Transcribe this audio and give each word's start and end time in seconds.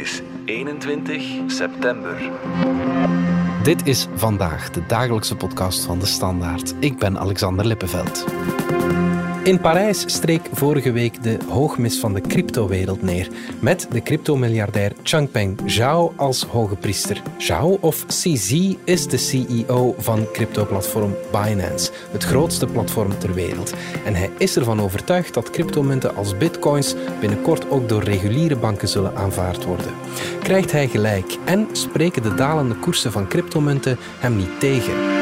is 0.00 0.22
21 0.44 1.50
september. 1.50 2.30
Dit 3.62 3.86
is 3.86 4.06
vandaag 4.14 4.70
de 4.70 4.86
dagelijkse 4.86 5.36
podcast 5.36 5.84
van 5.84 5.98
de 5.98 6.06
Standaard. 6.06 6.74
Ik 6.78 6.98
ben 6.98 7.18
Alexander 7.18 7.66
Lippenveld. 7.66 8.24
In 9.42 9.60
Parijs 9.60 10.00
streek 10.06 10.48
vorige 10.52 10.92
week 10.92 11.22
de 11.22 11.38
hoogmis 11.48 11.98
van 11.98 12.14
de 12.14 12.20
cryptowereld 12.20 13.02
neer, 13.02 13.28
met 13.60 13.88
de 13.90 14.02
cryptomiljardair 14.02 14.92
Changpeng 15.02 15.58
Zhao 15.66 16.12
als 16.16 16.42
hoge 16.42 16.76
priester. 16.76 17.22
Zhao, 17.38 17.78
of 17.80 18.06
CZ, 18.06 18.74
is 18.84 19.06
de 19.06 19.16
CEO 19.16 19.94
van 19.98 20.26
cryptoplatform 20.32 21.14
Binance, 21.30 21.90
het 22.10 22.24
grootste 22.24 22.66
platform 22.66 23.18
ter 23.18 23.34
wereld. 23.34 23.74
En 24.04 24.14
hij 24.14 24.30
is 24.38 24.56
ervan 24.56 24.80
overtuigd 24.80 25.34
dat 25.34 25.50
cryptomunten 25.50 26.16
als 26.16 26.36
bitcoins 26.36 26.94
binnenkort 27.20 27.70
ook 27.70 27.88
door 27.88 28.02
reguliere 28.02 28.56
banken 28.56 28.88
zullen 28.88 29.16
aanvaard 29.16 29.64
worden. 29.64 29.94
Krijgt 30.42 30.72
hij 30.72 30.88
gelijk 30.88 31.36
en 31.44 31.68
spreken 31.72 32.22
de 32.22 32.34
dalende 32.34 32.74
koersen 32.74 33.12
van 33.12 33.28
cryptomunten 33.28 33.98
hem 34.18 34.36
niet 34.36 34.60
tegen? 34.60 35.19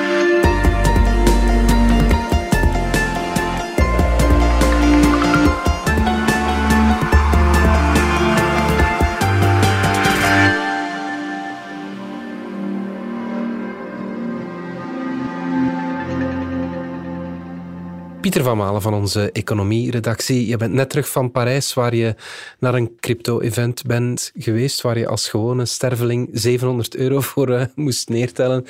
Pieter 18.29 18.47
van 18.47 18.57
Malen 18.57 18.83
van 18.83 18.95
onze 18.95 19.33
economie-redactie. 19.33 20.47
Je 20.47 20.57
bent 20.57 20.73
net 20.73 20.91
terug 20.91 21.09
van 21.09 21.31
Parijs, 21.31 21.75
waar 21.75 21.95
je 21.95 22.15
naar 22.59 22.75
een 22.75 22.97
crypto-event 23.01 23.85
bent 23.87 24.33
geweest, 24.39 24.81
waar 24.81 24.99
je 24.99 25.09
als 25.09 25.29
gewone 25.29 25.65
sterveling 25.65 26.29
700 26.33 26.97
euro 26.97 27.21
voor 27.31 27.49
uh, 27.49 27.63
moest 27.75 28.09
neertellen. 28.09 28.67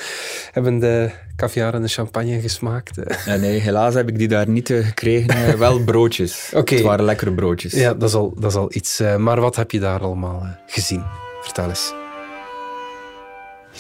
Hebben 0.50 0.78
de 0.78 1.10
caviar 1.36 1.74
en 1.74 1.82
de 1.82 1.88
champagne 1.88 2.40
gesmaakt? 2.40 2.96
Ja, 3.26 3.36
nee, 3.36 3.58
helaas 3.58 3.94
heb 3.94 4.08
ik 4.08 4.18
die 4.18 4.28
daar 4.28 4.48
niet 4.48 4.68
uh, 4.68 4.86
gekregen. 4.86 5.58
wel 5.58 5.84
broodjes. 5.84 6.50
Okay. 6.58 6.78
Het 6.78 6.86
waren 6.86 7.04
lekkere 7.04 7.32
broodjes. 7.32 7.72
Ja, 7.72 7.94
dat 7.94 8.08
is 8.08 8.14
al, 8.14 8.34
dat 8.38 8.50
is 8.50 8.56
al 8.56 8.68
iets. 8.72 9.02
Maar 9.18 9.40
wat 9.40 9.56
heb 9.56 9.70
je 9.70 9.80
daar 9.80 10.00
allemaal 10.00 10.56
gezien? 10.66 11.02
Vertel 11.42 11.68
eens. 11.68 12.07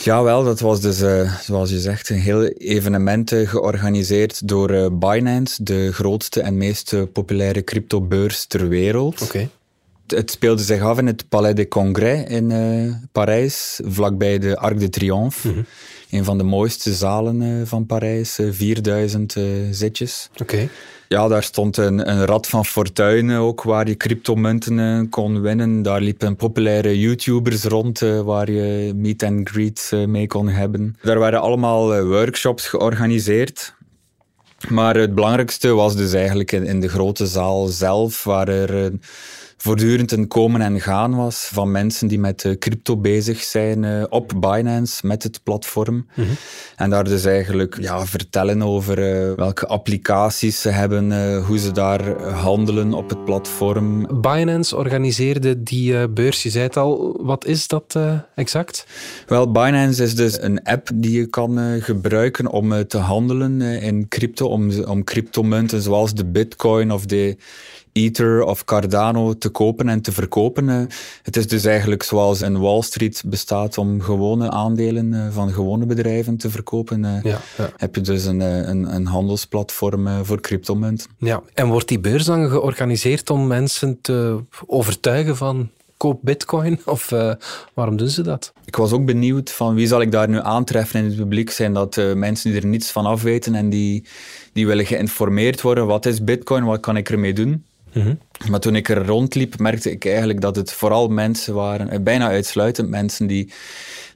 Ja, 0.04 0.22
wel, 0.22 0.44
dat 0.44 0.60
was 0.60 0.80
dus, 0.80 1.02
uh, 1.02 1.40
zoals 1.40 1.70
je 1.70 1.78
zegt, 1.78 2.08
een 2.08 2.20
heel 2.20 2.44
evenement 2.44 3.32
uh, 3.32 3.48
georganiseerd 3.48 4.48
door 4.48 4.70
uh, 4.70 4.86
Binance, 4.92 5.62
de 5.62 5.92
grootste 5.92 6.40
en 6.40 6.56
meest 6.56 7.12
populaire 7.12 7.64
cryptobeurs 7.64 8.44
ter 8.44 8.68
wereld. 8.68 9.22
Okay. 9.22 9.48
Het 10.06 10.30
speelde 10.30 10.62
zich 10.62 10.82
af 10.82 10.98
in 10.98 11.06
het 11.06 11.28
Palais 11.28 11.54
des 11.54 11.68
Congrès 11.68 12.28
in 12.28 12.52
Parijs, 13.12 13.80
vlakbij 13.84 14.38
de 14.38 14.58
Arc 14.58 14.80
de 14.80 14.88
Triomphe. 14.88 15.48
Mm 15.48 15.54
-hmm. 15.54 15.64
Een 16.10 16.24
van 16.24 16.38
de 16.38 16.44
mooiste 16.44 16.92
zalen 16.94 17.66
van 17.66 17.86
Parijs, 17.86 18.38
4000 18.50 19.36
zitjes. 19.70 20.28
Oké. 20.32 20.42
Okay. 20.42 20.68
Ja, 21.08 21.28
daar 21.28 21.42
stond 21.42 21.76
een, 21.76 22.10
een 22.10 22.24
rad 22.24 22.46
van 22.46 22.64
fortuin 22.64 23.32
ook, 23.32 23.62
waar 23.62 23.88
je 23.88 23.96
cryptomunten 23.96 25.06
kon 25.10 25.40
winnen. 25.40 25.82
Daar 25.82 26.00
liepen 26.00 26.36
populaire 26.36 26.98
YouTubers 26.98 27.64
rond, 27.64 27.98
waar 28.24 28.50
je 28.50 28.92
meet 28.94 29.22
and 29.22 29.48
greet 29.48 29.92
mee 30.06 30.26
kon 30.26 30.48
hebben. 30.48 30.96
Daar 31.02 31.18
werden 31.18 31.40
allemaal 31.40 32.02
workshops 32.04 32.66
georganiseerd. 32.68 33.74
Maar 34.68 34.96
het 34.96 35.14
belangrijkste 35.14 35.68
was 35.68 35.96
dus 35.96 36.12
eigenlijk 36.12 36.52
in, 36.52 36.66
in 36.66 36.80
de 36.80 36.88
grote 36.88 37.26
zaal 37.26 37.66
zelf, 37.66 38.24
waar 38.24 38.48
er 38.48 38.92
voortdurend 39.60 40.12
een 40.12 40.28
komen 40.28 40.60
en 40.60 40.80
gaan 40.80 41.16
was 41.16 41.48
van 41.52 41.70
mensen 41.70 42.08
die 42.08 42.18
met 42.18 42.56
crypto 42.58 42.96
bezig 42.96 43.42
zijn 43.42 43.82
uh, 43.82 44.04
op 44.08 44.32
Binance, 44.40 45.06
met 45.06 45.22
het 45.22 45.40
platform. 45.42 45.94
Mm 45.94 46.04
-hmm. 46.14 46.36
En 46.76 46.90
daar 46.90 47.04
dus 47.04 47.24
eigenlijk 47.24 47.76
ja, 47.80 48.06
vertellen 48.06 48.62
over 48.62 48.98
uh, 48.98 49.34
welke 49.34 49.66
applicaties 49.66 50.60
ze 50.60 50.68
hebben, 50.68 51.10
uh, 51.10 51.46
hoe 51.46 51.58
ze 51.58 51.72
daar 51.72 52.22
handelen 52.22 52.92
op 52.92 53.08
het 53.08 53.24
platform. 53.24 54.20
Binance 54.20 54.76
organiseerde 54.76 55.62
die 55.62 56.08
beurs, 56.08 56.42
je 56.42 56.50
zei 56.50 56.64
het 56.64 56.76
al. 56.76 57.20
Wat 57.22 57.46
is 57.46 57.66
dat 57.66 57.98
exact? 58.34 58.86
Wel, 59.26 59.52
Binance 59.52 60.02
is 60.02 60.14
dus 60.14 60.42
een 60.42 60.62
app 60.62 60.90
die 60.94 61.18
je 61.18 61.26
kan 61.26 61.80
gebruiken 61.80 62.50
om 62.50 62.86
te 62.86 62.98
handelen 62.98 63.60
in 63.60 64.08
crypto, 64.08 64.46
om, 64.46 64.84
om 64.84 65.04
cryptomunten 65.04 65.82
zoals 65.82 66.14
de 66.14 66.24
bitcoin 66.24 66.92
of 66.92 67.06
de 67.06 67.36
Ether 67.98 68.42
of 68.42 68.64
Cardano 68.64 69.38
te 69.38 69.48
kopen 69.48 69.88
en 69.88 70.00
te 70.00 70.12
verkopen. 70.12 70.88
Het 71.22 71.36
is 71.36 71.46
dus 71.46 71.64
eigenlijk 71.64 72.02
zoals 72.02 72.40
een 72.40 72.60
Wall 72.60 72.82
Street 72.82 73.22
bestaat 73.26 73.78
om 73.78 74.00
gewone 74.00 74.50
aandelen 74.50 75.32
van 75.32 75.52
gewone 75.52 75.86
bedrijven 75.86 76.36
te 76.36 76.50
verkopen. 76.50 77.02
Ja, 77.02 77.40
ja. 77.56 77.70
Heb 77.76 77.94
je 77.94 78.00
dus 78.00 78.24
een, 78.24 78.40
een, 78.40 78.94
een 78.94 79.06
handelsplatform 79.06 80.24
voor 80.24 80.40
cryptomunten. 80.40 81.10
Ja, 81.18 81.42
en 81.54 81.68
wordt 81.68 81.88
die 81.88 82.00
beurs 82.00 82.24
dan 82.24 82.50
georganiseerd 82.50 83.30
om 83.30 83.46
mensen 83.46 83.98
te 84.00 84.44
overtuigen 84.66 85.36
van 85.36 85.70
koop 85.98 86.18
bitcoin? 86.22 86.80
Of 86.94 87.10
uh, 87.10 87.32
waarom 87.74 87.96
doen 87.96 88.08
ze 88.08 88.22
dat? 88.22 88.52
Ik 88.64 88.76
was 88.76 88.92
ook 88.92 89.04
benieuwd 89.04 89.50
van 89.50 89.74
wie 89.74 89.86
zal 89.86 90.00
ik 90.00 90.12
daar 90.12 90.28
nu 90.28 90.40
aantreffen 90.40 91.00
in 91.00 91.06
het 91.06 91.16
publiek. 91.16 91.50
Zijn 91.50 91.72
dat 91.72 91.96
uh, 91.96 92.12
mensen 92.12 92.50
die 92.50 92.60
er 92.60 92.66
niets 92.66 92.90
van 92.90 93.06
af 93.06 93.22
weten 93.22 93.54
en 93.54 93.70
die, 93.70 94.04
die 94.52 94.66
willen 94.66 94.86
geïnformeerd 94.86 95.60
worden. 95.60 95.86
Wat 95.86 96.06
is 96.06 96.24
bitcoin? 96.24 96.64
Wat 96.64 96.80
kan 96.80 96.96
ik 96.96 97.10
ermee 97.10 97.32
doen? 97.32 97.64
Mm 97.92 98.02
-hmm. 98.02 98.18
Maar 98.50 98.60
toen 98.60 98.76
ik 98.76 98.88
er 98.88 99.06
rondliep, 99.06 99.58
merkte 99.58 99.90
ik 99.90 100.04
eigenlijk 100.04 100.40
dat 100.40 100.56
het 100.56 100.72
vooral 100.72 101.08
mensen 101.08 101.54
waren, 101.54 102.02
bijna 102.02 102.28
uitsluitend 102.28 102.88
mensen 102.88 103.26
die, 103.26 103.52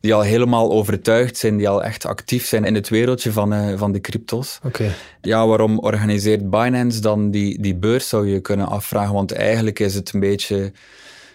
die 0.00 0.14
al 0.14 0.20
helemaal 0.20 0.72
overtuigd 0.72 1.36
zijn, 1.36 1.56
die 1.56 1.68
al 1.68 1.82
echt 1.82 2.06
actief 2.06 2.46
zijn 2.46 2.64
in 2.64 2.74
het 2.74 2.88
wereldje 2.88 3.32
van, 3.32 3.54
uh, 3.54 3.78
van 3.78 3.92
de 3.92 4.00
cryptos. 4.00 4.58
Okay. 4.64 4.90
Ja, 5.20 5.46
waarom 5.46 5.78
organiseert 5.78 6.50
Binance 6.50 7.00
dan 7.00 7.30
die, 7.30 7.60
die 7.60 7.74
beurs, 7.74 8.08
zou 8.08 8.28
je 8.28 8.40
kunnen 8.40 8.68
afvragen. 8.68 9.14
Want 9.14 9.32
eigenlijk 9.32 9.78
is 9.78 9.94
het 9.94 10.12
een 10.12 10.20
beetje... 10.20 10.72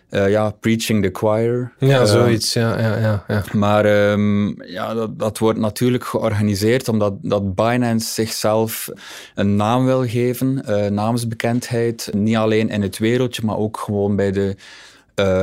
Uh, 0.10 0.30
ja, 0.30 0.50
preaching 0.50 1.04
the 1.04 1.10
choir. 1.14 1.72
Ja, 1.80 2.02
uh, 2.02 2.06
zoiets, 2.06 2.54
ja. 2.54 2.80
ja, 2.80 2.98
ja, 2.98 3.24
ja. 3.28 3.44
Maar 3.54 4.12
um, 4.12 4.64
ja, 4.64 4.94
dat, 4.94 5.20
dat 5.20 5.38
wordt 5.38 5.60
natuurlijk 5.60 6.06
georganiseerd 6.06 6.88
omdat 6.88 7.14
dat 7.22 7.56
Binance 7.56 8.14
zichzelf 8.14 8.90
een 9.36 9.56
naam 9.56 9.86
wil 9.86 10.08
geven, 10.08 10.64
uh, 10.70 10.86
naamsbekendheid. 10.86 12.10
Niet 12.14 12.36
alleen 12.36 12.70
in 12.70 12.82
het 12.82 12.98
wereldje, 12.98 13.46
maar 13.46 13.58
ook 13.58 13.78
gewoon 13.78 14.16
bij 14.16 14.32
de 14.32 14.56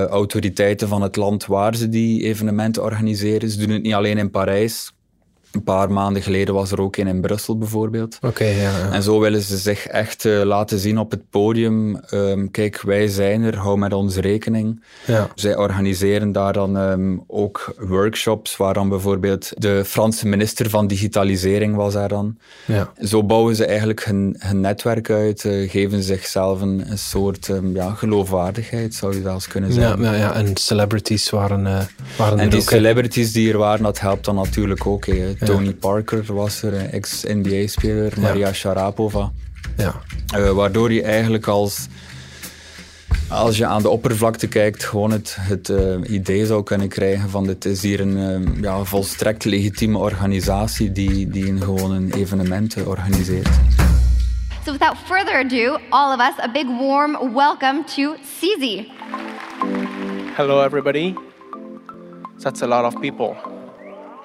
autoriteiten 0.09 0.89
van 0.89 1.03
het 1.03 1.17
land 1.17 1.47
waar 1.47 1.75
ze 1.77 1.89
die 1.89 2.23
evenementen 2.23 2.83
organiseren. 2.83 3.51
Ze 3.51 3.59
doen 3.59 3.71
het 3.71 3.83
niet 3.83 3.95
alleen 3.95 4.19
in 4.19 4.31
Parijs. 4.31 4.94
Een 5.55 5.63
paar 5.63 5.93
maanden 5.93 6.23
geleden 6.23 6.55
was 6.55 6.71
er 6.71 6.81
ook 6.81 6.97
een 6.97 7.07
in 7.07 7.21
Brussel 7.21 7.59
bijvoorbeeld. 7.59 8.17
Oké, 8.17 8.27
okay, 8.27 8.55
ja, 8.55 8.79
ja, 8.79 8.93
En 8.93 9.03
zo 9.03 9.21
willen 9.21 9.43
ze 9.43 9.57
zich 9.57 9.87
echt 9.87 10.25
uh, 10.25 10.43
laten 10.43 10.79
zien 10.79 10.99
op 10.99 11.11
het 11.11 11.31
podium. 11.31 12.01
Um, 12.11 12.51
kijk, 12.51 12.83
wij 12.83 13.09
zijn 13.09 13.43
er, 13.43 13.57
hou 13.57 13.79
met 13.79 13.93
ons 13.93 14.17
rekening. 14.17 14.83
Ja. 15.07 15.29
Zij 15.35 15.57
organiseren 15.57 16.33
daar 16.33 16.53
dan 16.53 16.77
um, 16.77 17.25
ook 17.27 17.75
workshops, 17.79 18.57
waar 18.57 18.75
dan 18.75 18.89
bijvoorbeeld 18.89 19.53
de 19.57 19.85
Franse 19.85 20.27
minister 20.27 20.71
van 20.71 20.87
Digitalisering 20.87 21.77
was 21.77 21.93
daar 21.93 22.09
dan. 22.09 22.37
Ja. 22.65 22.93
Zo 22.99 23.25
bouwen 23.25 23.57
ze 23.57 23.67
eigenlijk 23.67 24.05
hun, 24.05 24.37
hun 24.39 24.61
netwerk 24.61 25.11
uit, 25.11 25.45
uh, 25.45 25.71
geven 25.71 26.03
zichzelf 26.03 26.61
een, 26.61 26.85
een 26.91 26.99
soort 26.99 27.49
um, 27.49 27.75
ja, 27.75 27.91
geloofwaardigheid, 27.91 28.95
zou 28.95 29.15
je 29.15 29.23
zelfs 29.23 29.49
kunnen 29.49 29.73
zeggen. 29.73 30.03
Ja, 30.03 30.15
ja, 30.15 30.35
en 30.35 30.57
celebrities 30.57 31.31
waren, 31.31 31.61
uh, 31.61 31.81
waren 32.17 32.39
En 32.39 32.49
die 32.49 32.61
ook, 32.61 32.69
celebrities 32.69 33.33
die 33.33 33.53
er 33.53 33.59
waren, 33.59 33.83
dat 33.83 34.01
helpt 34.01 34.25
dan 34.25 34.35
natuurlijk 34.35 34.87
ook. 34.87 35.07
Tony 35.45 35.73
Parker 35.73 36.35
was 36.35 36.63
er, 36.63 36.75
een 36.75 36.91
ex-NBA-speler, 36.91 38.13
Maria 38.21 38.47
ja. 38.47 38.53
Sharapova. 38.53 39.33
Ja. 39.77 39.95
Uh, 40.37 40.51
waardoor 40.51 40.93
je 40.93 41.03
eigenlijk 41.03 41.47
als, 41.47 41.87
als 43.29 43.57
je 43.57 43.67
aan 43.67 43.83
de 43.83 43.89
oppervlakte 43.89 44.47
kijkt, 44.47 44.85
gewoon 44.85 45.11
het, 45.11 45.37
het 45.41 45.69
uh, 45.69 45.95
idee 46.07 46.47
zou 46.47 46.63
kunnen 46.63 46.89
krijgen 46.89 47.31
van 47.31 47.47
dit 47.47 47.65
is 47.65 47.83
hier 47.83 48.01
een 48.01 48.17
uh, 48.17 48.63
ja, 48.63 48.85
volstrekt 48.85 49.45
legitieme 49.45 49.99
organisatie 49.99 50.93
die, 50.93 51.29
die 51.29 51.47
een 51.47 51.63
gewoon 51.63 51.93
een 51.93 52.13
evenement 52.13 52.77
organiseert. 52.85 53.49
So 54.65 54.73
without 54.73 54.97
further 55.05 55.39
ado, 55.39 55.79
all 55.91 56.15
of 56.15 56.21
us, 56.21 56.45
a 56.45 56.49
big 56.49 56.67
warm 56.67 57.35
welcome 57.35 57.85
to 57.85 58.15
CZ. 58.15 58.87
Hello 60.37 60.65
everybody. 60.65 61.15
That's 62.39 62.63
a 62.63 62.67
lot 62.67 62.85
of 62.85 63.01
people. 63.01 63.54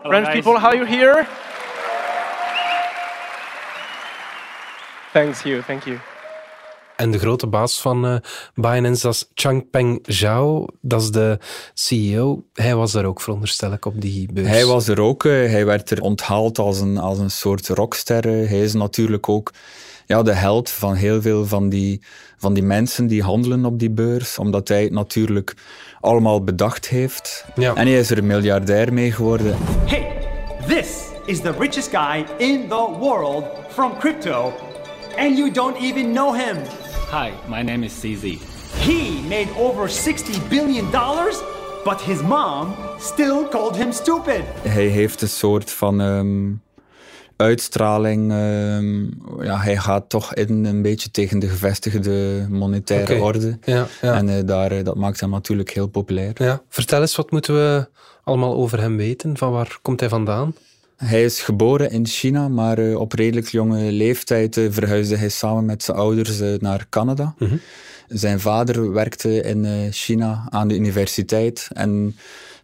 Hello, 0.01 0.11
French 0.11 0.27
guys. 0.27 0.35
people, 0.35 0.59
how 0.59 0.73
you 0.73 0.85
here? 0.85 1.27
Thanks 5.11 5.43
you, 5.43 5.61
thank 5.61 5.83
you. 5.83 5.97
En 6.95 7.11
de 7.11 7.19
grote 7.19 7.47
baas 7.47 7.81
van 7.81 8.05
uh, 8.05 8.15
Binance, 8.53 9.01
dat 9.01 9.13
is 9.13 9.29
Changpeng 9.33 9.99
Zhao. 10.05 10.65
Dat 10.81 11.01
is 11.01 11.11
de 11.11 11.39
CEO. 11.73 12.43
Hij 12.53 12.75
was 12.75 12.93
er 12.93 13.05
ook, 13.05 13.21
veronderstel 13.21 13.71
ik, 13.73 13.85
op 13.85 14.01
die 14.01 14.33
beurs. 14.33 14.47
Hij 14.47 14.65
was 14.65 14.87
er 14.87 15.01
ook. 15.01 15.23
hij 15.23 15.65
werd 15.65 15.89
er 15.89 16.01
onthaald 16.01 16.59
als 16.59 16.79
een, 16.79 16.97
als 16.97 17.17
een 17.17 17.31
soort 17.31 17.67
rockster. 17.67 18.23
hij 18.23 18.61
is 18.61 18.73
natuurlijk 18.73 19.29
ook 19.29 19.51
ja, 20.09 20.23
de 20.23 20.33
held 20.33 20.69
van 20.69 20.93
heel 20.93 21.21
veel 21.21 21.45
van 21.45 21.69
die, 21.69 22.01
van 22.37 22.53
die 22.53 22.63
mensen 22.63 23.07
die 23.07 23.23
handelen 23.23 23.65
op 23.65 23.79
die 23.79 23.89
beurs. 23.89 24.37
Omdat 24.37 24.67
hij 24.67 24.83
het 24.83 24.91
natuurlijk 24.91 25.55
allemaal 25.99 26.43
bedacht 26.43 26.87
heeft. 26.87 27.45
Ja. 27.55 27.75
En 27.75 27.87
hij 27.87 27.99
is 27.99 28.09
er 28.09 28.17
een 28.17 28.27
miljardair 28.27 28.93
mee 28.93 29.11
geworden. 29.11 29.55
Hey, 29.85 30.07
this 30.67 31.05
is 31.25 31.41
the 31.41 31.51
richest 31.59 31.89
guy 31.89 32.25
in 32.37 32.67
the 32.67 32.87
world 32.99 33.43
from 33.69 33.97
crypto. 33.99 34.53
And 35.17 35.37
you 35.37 35.51
don't 35.51 35.77
even 35.77 36.11
know 36.13 36.35
him. 36.35 36.57
Hi, 37.11 37.29
my 37.47 37.61
name 37.61 37.85
is 37.85 37.93
CZ. 37.93 38.23
He 38.79 39.21
made 39.27 39.47
over 39.57 39.89
60 39.89 40.47
billion 40.47 40.91
dollars, 40.91 41.41
but 41.83 42.01
his 42.01 42.21
mom 42.21 42.75
still 42.99 43.47
called 43.49 43.75
him 43.75 43.91
stupid. 43.91 44.41
Hij 44.61 44.87
heeft 44.87 45.21
een 45.21 45.29
soort 45.29 45.71
van 45.71 45.99
um, 45.99 46.61
uitstraling. 47.41 48.31
Um, 48.31 49.09
ja, 49.41 49.57
hij 49.57 49.77
gaat 49.77 50.09
toch 50.09 50.33
in 50.33 50.65
een 50.65 50.81
beetje 50.81 51.11
tegen 51.11 51.39
de 51.39 51.47
gevestigde 51.47 52.45
monetaire 52.49 53.13
okay. 53.13 53.19
orde. 53.19 53.57
Ja, 53.63 53.87
ja. 54.01 54.13
En 54.13 54.27
uh, 54.27 54.35
daar, 54.45 54.71
uh, 54.71 54.83
dat 54.83 54.95
maakt 54.95 55.19
hem 55.19 55.29
natuurlijk 55.29 55.69
heel 55.69 55.87
populair. 55.87 56.31
Ja. 56.35 56.61
Vertel 56.69 57.01
eens, 57.01 57.15
wat 57.15 57.31
moeten 57.31 57.53
we 57.53 57.87
allemaal 58.23 58.55
over 58.55 58.79
hem 58.79 58.97
weten? 58.97 59.37
Van 59.37 59.51
waar 59.51 59.77
komt 59.81 59.99
hij 59.99 60.09
vandaan? 60.09 60.53
Hij 60.95 61.23
is 61.23 61.41
geboren 61.41 61.91
in 61.91 62.07
China, 62.07 62.47
maar 62.47 62.79
uh, 62.79 62.99
op 62.99 63.13
redelijk 63.13 63.47
jonge 63.47 63.91
leeftijd 63.91 64.59
verhuisde 64.69 65.15
hij 65.15 65.29
samen 65.29 65.65
met 65.65 65.83
zijn 65.83 65.97
ouders 65.97 66.39
naar 66.59 66.85
Canada. 66.89 67.35
Mm 67.37 67.47
-hmm. 67.47 67.61
Zijn 68.07 68.39
vader 68.39 68.93
werkte 68.93 69.41
in 69.41 69.87
China 69.91 70.47
aan 70.49 70.67
de 70.67 70.75
universiteit 70.75 71.67
en 71.73 72.15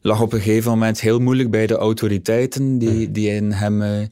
lag 0.05 0.21
op 0.21 0.33
een 0.33 0.41
gegeven 0.41 0.71
moment 0.71 0.99
heel 0.99 1.19
moeilijk 1.19 1.51
bij 1.51 1.67
de 1.67 1.75
autoriteiten 1.75 2.77
die, 2.77 3.07
mm. 3.07 3.13
die 3.13 3.29
in 3.29 3.51
hem 3.51 4.09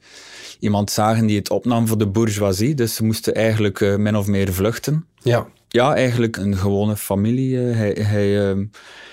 iemand 0.59 0.91
zagen 0.91 1.25
die 1.25 1.37
het 1.37 1.49
opnam 1.49 1.87
voor 1.87 1.97
de 1.97 2.07
bourgeoisie. 2.07 2.75
Dus 2.75 2.95
ze 2.95 3.03
moesten 3.03 3.33
eigenlijk 3.33 3.97
min 3.97 4.17
of 4.17 4.27
meer 4.27 4.53
vluchten. 4.53 5.05
Ja. 5.21 5.47
Ja, 5.67 5.95
eigenlijk 5.95 6.37
een 6.37 6.57
gewone 6.57 6.95
familie. 6.95 7.57
hij... 7.57 7.97
hij 8.01 8.49
ehm, 8.49 8.65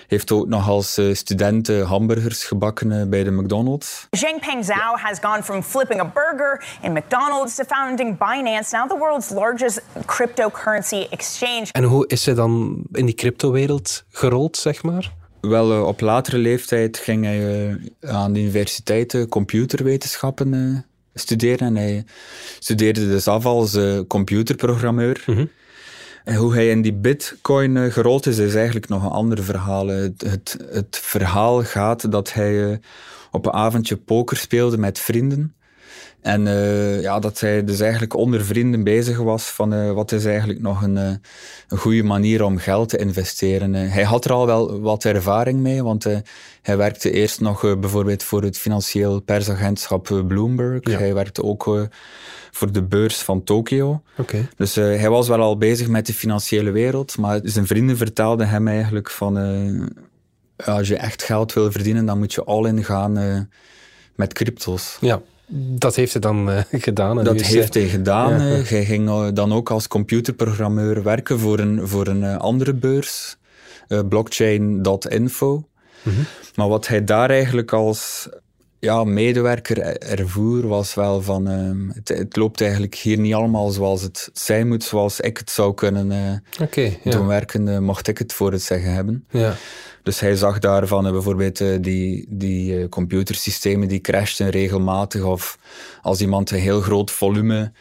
heeft 0.07 0.33
ook 0.33 0.47
nog 0.47 0.69
als 0.69 0.99
uh, 0.99 1.15
student 1.15 1.69
hamburgers 1.69 2.45
gebakken 2.45 2.91
uh, 2.91 3.03
bij 3.07 3.25
de 3.25 3.31
McDonald's. 3.31 4.07
Zhangpeng 4.11 4.65
Zhao 4.65 4.97
has 4.97 5.19
gone 5.21 5.43
from 5.43 5.63
flipping 5.63 6.01
a 6.01 6.13
burger 6.15 6.65
in 6.83 6.93
McDonald's 6.93 7.55
to 7.55 7.65
founding 7.65 8.19
Binance, 8.19 8.77
now 8.77 8.89
the 8.89 8.97
world's 8.99 9.31
largest 9.31 9.83
cryptocurrency 10.07 11.07
exchange. 11.11 11.67
En 11.73 11.85
hoe 11.85 12.07
is 12.07 12.27
hij 12.27 12.35
dan 12.35 12.83
in 12.93 13.07
die 13.07 13.15
cryptowereld 13.15 14.05
gerold, 14.09 14.57
zeg 14.57 14.83
maar? 14.83 15.19
Wel, 15.41 15.73
uh, 15.73 15.87
op 15.87 16.01
latere 16.01 16.39
leeftijd 16.39 16.99
ging 16.99 17.25
hij 17.25 17.79
aan 18.01 18.33
de 18.33 18.41
universiteit 18.41 19.27
computerwetenschappen 19.29 20.85
studeren. 21.15 21.67
En 21.67 21.77
hij 21.77 22.05
studeerde 22.59 23.09
dus 23.09 23.29
af 23.29 23.47
als 23.47 23.79
computerprogrammeur. 24.09 25.23
Mm 25.27 25.35
-hmm. 25.35 25.51
En 26.25 26.35
hoe 26.35 26.55
hij 26.55 26.69
in 26.69 26.83
die 26.83 26.95
bitcoin 26.95 27.93
gerold 27.93 28.27
is, 28.27 28.39
is 28.39 28.55
eigenlijk 28.55 28.89
nog 28.89 29.03
een 29.03 29.11
ander 29.11 29.45
verhaal. 29.45 29.87
Het, 29.87 30.21
het, 30.21 30.57
het 30.71 30.99
verhaal 31.03 31.63
gaat 31.63 32.13
dat 32.13 32.33
hij 32.33 32.81
op 33.31 33.47
een 33.47 33.53
avondje 33.53 33.97
poker 33.97 34.37
speelde 34.37 34.79
met 34.79 34.99
vrienden. 34.99 35.55
En 36.23 36.47
uh, 36.47 37.03
ja, 37.03 37.19
dat 37.19 37.41
hij 37.41 37.65
dus 37.65 37.81
eigenlijk 37.81 38.15
onder 38.15 38.45
vrienden 38.45 38.85
bezig 38.85 39.19
was 39.19 39.45
van 39.45 39.95
wat 39.95 40.13
is 40.13 40.25
eigenlijk 40.25 40.61
nog 40.61 40.83
een, 40.83 40.97
een 40.97 41.79
goede 41.79 42.03
manier 42.03 42.45
om 42.45 42.59
geld 42.59 42.89
te 42.89 42.99
investeren. 42.99 43.75
hij 43.75 44.03
had 44.03 44.25
er 44.25 44.33
al 44.33 44.47
wel 44.47 44.81
wat 44.81 45.05
ervaring 45.05 45.61
mee, 45.61 45.83
want 45.83 46.07
hij 46.63 46.77
werkte 46.77 47.11
eerst 47.11 47.41
nog 47.41 47.61
bijvoorbeeld 47.81 48.23
voor 48.23 48.43
het 48.43 48.59
financieel 48.59 49.21
persagentschap 49.21 50.23
Bloomberg. 50.29 50.89
Ja. 50.91 50.99
Hij 50.99 51.15
werkte 51.15 51.43
ook 51.43 51.89
voor 52.51 52.73
de 52.73 52.83
beurs 52.83 53.17
van 53.17 53.45
Tokio. 53.45 54.03
Okay. 54.17 54.49
Dus 54.57 54.75
hij 54.75 55.11
was 55.11 55.29
wel 55.29 55.41
al 55.41 55.59
bezig 55.59 55.89
met 55.89 56.07
de 56.07 56.15
financiële 56.15 56.71
wereld, 56.71 57.19
maar 57.19 57.41
zijn 57.43 57.67
vrienden 57.67 57.97
vertelden 57.97 58.49
hem 58.49 58.69
eigenlijk 58.69 59.11
van 59.11 59.37
als 60.65 60.89
je 60.89 60.97
echt 60.97 61.23
geld 61.23 61.53
wil 61.53 61.73
verdienen, 61.73 62.07
dan 62.07 62.19
moet 62.19 62.35
je 62.35 62.45
all 62.45 62.67
in 62.67 62.85
gaan 62.85 63.49
met 64.15 64.33
crypto's. 64.33 64.97
Ja. 65.01 65.21
Dat 65.53 65.97
heeft 65.97 66.13
hij 66.13 66.21
dan 66.21 66.51
gedaan. 66.71 67.25
Dat 67.25 67.41
heeft 67.41 67.75
hij 67.75 67.89
gedaan. 67.89 68.31
Ja. 68.33 68.63
hij 68.63 68.85
ging 68.85 69.31
dan 69.33 69.53
ook 69.53 69.71
als 69.71 69.89
computerprogrammeur 69.89 71.03
werken 71.03 71.39
voor 71.39 71.59
een, 71.59 71.89
voor 71.89 72.07
een 72.07 72.39
andere 72.39 72.75
beurs, 72.75 73.37
blockchain.info. 74.09 75.65
Mm 76.03 76.13
-hmm. 76.13 76.27
Maar 76.55 76.69
wat 76.69 76.89
hij 76.89 77.05
daar 77.05 77.31
eigenlijk 77.31 77.73
als 77.73 78.29
ja, 78.81 79.05
medewerker 79.05 79.79
ervoer 79.99 80.67
was 80.69 80.95
wel 80.95 81.23
van 81.23 81.51
uh, 81.51 81.95
het, 81.95 82.09
het, 82.09 82.37
loopt 82.37 82.61
eigenlijk 82.61 82.95
hier 82.95 83.19
niet 83.19 83.35
allemaal 83.35 83.71
zoals 83.71 84.03
het 84.03 84.31
zijn 84.33 84.69
moet, 84.69 84.85
zoals 84.85 85.21
ik 85.21 85.39
het 85.39 85.51
zou 85.51 85.75
kunnen 85.75 86.11
uh, 86.11 86.67
okay, 86.67 87.01
ja. 87.05 87.11
doen 87.11 87.27
werken, 87.27 87.67
uh, 87.67 87.79
mocht 87.79 88.09
ik 88.09 88.19
het 88.19 88.33
voor 88.33 88.53
het 88.53 88.63
zeggen 88.63 88.93
hebben. 88.93 89.25
Ja. 89.31 89.55
Dus 90.11 90.21
hij 90.21 90.37
zag 90.37 90.59
daarvan 90.59 91.03
bijvoorbeeld 91.03 91.85
die, 91.85 92.27
die 92.29 92.89
computersystemen 92.89 93.89
die 93.89 94.01
crashten 94.01 94.51
regelmatig 94.51 95.23
of 95.23 95.59
als 96.03 96.21
iemand 96.21 96.51
een 96.51 96.59
heel 96.59 96.81
groot 96.81 97.11
volume 97.11 97.73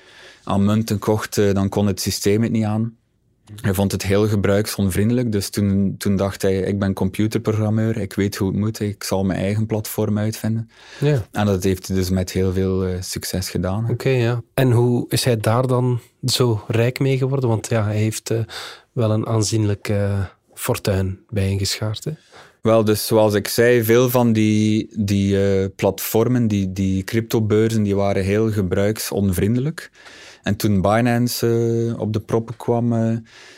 aan 0.43 0.65
munten 0.65 0.99
kocht, 0.99 1.35
dan 1.35 1.69
kon 1.69 1.87
het 1.87 2.01
systeem 2.01 2.43
het 2.43 2.51
niet 2.51 2.63
aan. 2.63 2.97
Hij 3.61 3.73
vond 3.73 3.91
het 3.91 4.03
heel 4.03 4.27
gebruiksonvriendelijk, 4.27 5.31
dus 5.31 5.49
toen, 5.49 5.95
toen 5.97 6.15
dacht 6.15 6.41
hij, 6.41 6.57
ik 6.57 6.79
ben 6.79 6.93
computerprogrammeur, 6.93 7.97
ik 7.97 8.13
weet 8.13 8.35
hoe 8.35 8.47
het 8.47 8.57
moet, 8.57 8.79
ik 8.79 9.03
zal 9.03 9.23
mijn 9.23 9.39
eigen 9.39 9.65
platform 9.65 10.17
uitvinden. 10.17 10.69
Ja. 10.99 11.25
En 11.31 11.45
dat 11.45 11.63
heeft 11.63 11.87
hij 11.87 11.95
dus 11.95 12.09
met 12.09 12.31
heel 12.31 12.53
veel 12.53 12.87
uh, 12.87 12.95
succes 12.99 13.49
gedaan. 13.49 13.89
Oké, 13.89 14.09
ja. 14.09 14.41
En 14.53 14.71
hoe 14.71 15.05
is 15.07 15.23
hij 15.23 15.37
daar 15.37 15.67
dan 15.67 15.99
zo 16.25 16.63
rijk 16.67 16.99
mee 16.99 17.17
geworden? 17.17 17.49
Want 17.49 17.69
ja, 17.69 17.83
hij 17.83 17.97
heeft 17.97 18.31
uh, 18.31 18.39
wel 18.91 19.11
een 19.11 19.27
aanzienlijk 19.27 19.89
uh, 19.89 20.19
fortuin 20.59 21.19
bij 21.29 21.49
ingeschaard. 21.49 22.03
Hè? 22.03 22.11
Wel, 22.61 22.83
dus 22.83 23.07
zoals 23.07 23.33
ik 23.33 23.47
zei, 23.47 23.83
veel 23.83 24.09
van 24.09 24.33
die, 24.33 24.89
die 24.97 25.69
platformen, 25.69 26.47
die, 26.47 26.73
die 26.73 27.03
cryptobeurzen, 27.03 27.83
die 27.83 27.95
waren 27.95 28.23
heel 28.23 28.51
gebruiksonvriendelijk. 28.51 29.91
En 30.43 30.55
toen 30.55 30.81
Binance 30.81 31.47
uh, 31.47 31.99
op 31.99 32.13
de 32.13 32.19
proppen 32.19 32.55
kwam, 32.55 32.93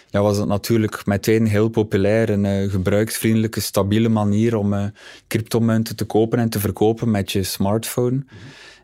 ja, 0.10 0.22
was 0.22 0.38
het 0.38 0.48
natuurlijk 0.48 1.06
meteen 1.06 1.48
heel 1.48 1.70
populair. 1.70 2.30
Een 2.30 2.70
gebruiksvriendelijke, 2.70 3.60
stabiele 3.60 4.10
manier 4.10 4.56
om 4.56 4.92
cryptomunten 5.28 5.96
te 5.96 6.06
kopen 6.06 6.40
en 6.40 6.50
te 6.50 6.60
verkopen 6.60 7.12
met 7.12 7.32
je 7.32 7.44
smartphone. 7.44 8.24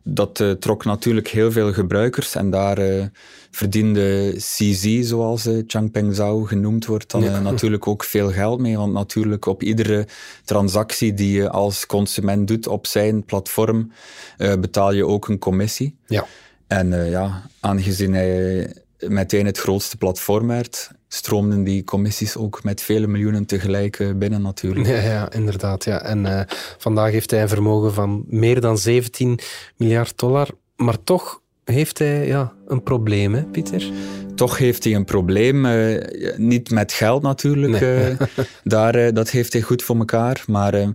Dat 0.09 0.43
trok 0.59 0.85
natuurlijk 0.85 1.27
heel 1.27 1.51
veel 1.51 1.73
gebruikers 1.73 2.35
en 2.35 2.49
daar 2.49 3.09
verdiende 3.51 4.33
CZ, 4.35 5.01
zoals 5.01 5.49
Changpeng 5.67 6.15
Zhao 6.15 6.43
genoemd 6.43 6.85
wordt, 6.85 7.11
dan 7.11 7.23
ja. 7.23 7.39
natuurlijk 7.39 7.87
ook 7.87 8.03
veel 8.03 8.31
geld 8.31 8.59
mee. 8.59 8.77
Want 8.77 8.93
natuurlijk 8.93 9.45
op 9.45 9.63
iedere 9.63 10.07
transactie 10.43 11.13
die 11.13 11.31
je 11.31 11.49
als 11.49 11.85
consument 11.85 12.47
doet 12.47 12.67
op 12.67 12.87
zijn 12.87 13.23
platform, 13.23 13.91
betaal 14.37 14.93
je 14.93 15.05
ook 15.05 15.27
een 15.27 15.39
commissie. 15.39 15.95
Ja. 16.05 16.25
En 16.67 16.87
uh, 16.87 17.09
ja, 17.09 17.41
aangezien 17.59 18.13
hij 18.13 18.73
meteen 18.99 19.45
het 19.45 19.57
grootste 19.57 19.97
platform 19.97 20.47
werd, 20.47 20.91
stroomden 21.07 21.63
die 21.63 21.83
commissies 21.83 22.37
ook 22.37 22.63
met 22.63 22.81
vele 22.81 23.07
miljoenen 23.07 23.45
tegelijk 23.45 23.99
uh, 23.99 24.13
binnen 24.15 24.41
natuurlijk. 24.41 24.87
Ja, 24.87 25.01
ja 25.01 25.31
inderdaad. 25.31 25.83
Ja. 25.83 26.01
En 26.01 26.25
uh, 26.25 26.41
vandaag 26.77 27.11
heeft 27.11 27.31
hij 27.31 27.41
een 27.41 27.47
vermogen 27.47 27.93
van 27.93 28.23
meer 28.27 28.61
dan 28.61 28.77
17 28.77 29.39
miljard 29.75 30.17
dollar. 30.17 30.49
Maar 30.75 31.03
toch 31.03 31.41
heeft 31.63 31.97
hij 31.97 32.27
ja, 32.27 32.53
een 32.67 32.83
probleem, 32.83 33.33
hè, 33.33 33.43
Pieter? 33.43 33.91
Toch 34.37 34.57
heeft 34.57 34.83
hij 34.83 34.95
een 34.95 35.05
probleem. 35.05 35.65
Uh, 35.65 36.03
niet 36.35 36.69
met 36.69 36.93
geld 36.93 37.21
natuurlijk. 37.21 37.79
Nee. 37.79 38.11
Uh, 38.11 38.17
daar, 38.63 38.95
uh, 38.95 39.13
dat 39.13 39.29
heeft 39.29 39.53
hij 39.53 39.61
goed 39.61 39.83
voor 39.83 39.97
elkaar. 39.97 40.43
Maar 40.47 40.93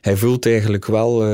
hij 0.00 0.16
voelt 0.16 0.46
eigenlijk 0.46 0.86
wel 0.86 1.24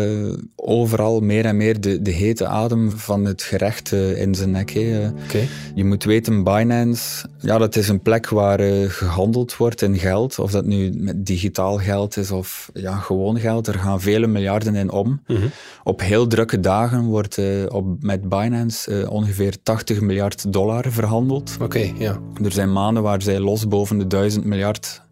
overal 0.56 1.20
meer 1.20 1.44
en 1.44 1.56
meer 1.56 1.80
de, 1.80 2.02
de 2.02 2.10
hete 2.10 2.46
adem 2.46 2.90
van 2.90 3.24
het 3.24 3.42
gerecht 3.42 3.92
in 3.92 4.34
zijn 4.34 4.50
nek. 4.50 4.70
Okay. 4.70 5.48
Je 5.74 5.84
moet 5.84 6.04
weten, 6.04 6.44
Binance, 6.44 7.28
ja, 7.40 7.58
dat 7.58 7.76
is 7.76 7.88
een 7.88 8.00
plek 8.00 8.28
waar 8.28 8.60
gehandeld 8.90 9.56
wordt 9.56 9.82
in 9.82 9.98
geld. 9.98 10.38
Of 10.38 10.50
dat 10.50 10.64
nu 10.64 10.92
met 10.94 11.26
digitaal 11.26 11.78
geld 11.78 12.16
is 12.16 12.30
of 12.30 12.70
ja, 12.74 12.96
gewoon 12.96 13.38
geld. 13.38 13.66
Er 13.66 13.78
gaan 13.78 14.00
vele 14.00 14.26
miljarden 14.26 14.74
in 14.74 14.90
om. 14.90 15.08
Mm 15.26 15.36
-hmm. 15.36 15.50
Op 15.84 16.00
heel 16.00 16.26
drukke 16.26 16.60
dagen 16.60 17.04
wordt 17.04 17.40
op, 17.68 17.86
met 18.00 18.28
Binance 18.28 19.06
ongeveer 19.10 19.62
80 19.62 19.75
miljard 20.00 20.52
dollar 20.52 20.92
verhandeld. 20.92 21.52
Oké, 21.54 21.64
okay, 21.64 21.94
ja. 21.98 22.20
Er 22.42 22.52
zijn 22.52 22.72
maanden 22.72 23.02
waar 23.02 23.22
zij 23.22 23.38
los 23.38 23.68
boven 23.68 23.98
de 23.98 24.06
1000 24.06 24.44
miljard 24.44 25.02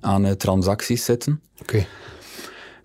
aan 0.00 0.26
uh, 0.26 0.30
transacties 0.30 1.04
zitten. 1.04 1.40
Oké. 1.60 1.62
Okay. 1.62 1.86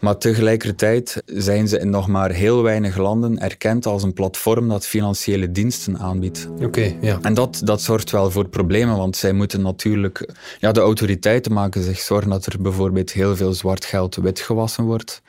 Maar 0.05 0.17
tegelijkertijd 0.17 1.23
zijn 1.25 1.67
ze 1.67 1.79
in 1.79 1.89
nog 1.89 2.07
maar 2.07 2.31
heel 2.31 2.63
weinig 2.63 2.97
landen 2.97 3.39
erkend 3.39 3.85
als 3.85 4.03
een 4.03 4.13
platform 4.13 4.67
dat 4.67 4.87
financiële 4.87 5.51
diensten 5.51 5.99
aanbiedt. 5.99 6.47
Oké, 6.61 6.95
ja. 7.01 7.19
En 7.21 7.33
dat, 7.33 7.61
dat 7.63 7.81
zorgt 7.81 8.11
wel 8.11 8.31
voor 8.31 8.49
problemen, 8.49 8.97
want 8.97 9.15
zij 9.15 9.33
moeten 9.33 9.61
natuurlijk... 9.61 10.33
Ja, 10.59 10.71
de 10.71 10.79
autoriteiten 10.79 11.53
maken 11.53 11.83
zich 11.83 11.99
zorgen 11.99 12.29
dat 12.29 12.45
er 12.45 12.61
bijvoorbeeld 12.61 13.11
heel 13.11 13.35
veel 13.35 13.53
zwart 13.53 13.85
geld 13.85 14.15
witgewassen 14.15 14.83
wordt. 14.83 15.21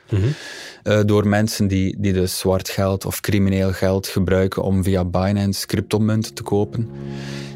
Eh, 0.83 0.99
door 1.05 1.27
mensen 1.27 1.67
die, 1.67 1.95
die 1.99 2.13
dus 2.13 2.39
zwart 2.39 2.69
geld 2.69 3.05
of 3.05 3.21
crimineel 3.21 3.73
geld 3.73 4.07
gebruiken 4.07 4.63
om 4.63 4.83
via 4.83 5.05
Binance 5.05 5.65
cryptomunten 5.65 6.33
te 6.33 6.43
kopen. 6.43 6.89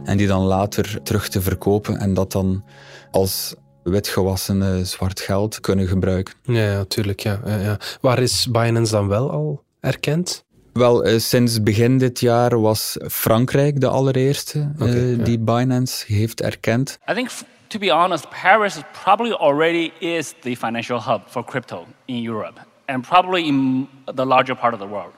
En 0.04 0.18
die 0.18 0.28
dan 0.28 0.44
later 0.44 1.00
terug 1.04 1.30
te 1.30 1.42
verkopen 1.42 1.98
en 1.98 2.14
dat 2.14 2.32
dan 2.32 2.64
als 3.12 3.56
witgewassen 3.84 4.86
zwart 4.86 5.20
geld 5.20 5.60
kunnen 5.60 5.88
gebruiken. 5.88 6.34
Ja, 6.44 6.64
ja, 6.64 6.84
tuurlijk. 6.84 7.20
Ja, 7.20 7.40
ja, 7.46 7.58
ja. 7.58 7.78
Waar 8.02 8.20
is 8.20 8.48
Binance 8.52 8.92
dan 8.92 9.08
wel 9.08 9.32
al 9.32 9.64
erkend? 9.80 10.44
Wel, 10.74 11.04
eh, 11.04 11.20
sinds 11.20 11.64
begin 11.64 11.98
dit 11.98 12.20
jaar 12.20 12.62
was 12.62 12.98
Frankrijk 13.10 13.82
de 13.82 13.88
allereerste 13.88 14.72
eh, 14.80 15.26
die 15.26 15.40
Binance 15.40 16.14
heeft 16.14 16.42
erkend. 16.42 17.00
I 17.10 17.14
think, 17.14 17.30
to 17.68 17.80
be 17.80 17.92
honest, 17.92 18.30
Paris 18.30 18.76
is 18.76 18.84
probably 19.04 19.32
already 19.32 19.92
is 20.00 20.34
the 20.42 20.56
financial 20.56 21.02
hub 21.02 21.22
for 21.28 21.46
crypto 21.46 21.86
in 22.06 22.30
Europe 22.30 22.60
and 22.86 23.08
probably 23.08 23.46
in 23.46 23.88
the 24.16 24.26
larger 24.26 24.56
part 24.56 24.74
of 24.74 24.80
the 24.80 24.88
world. 24.88 25.14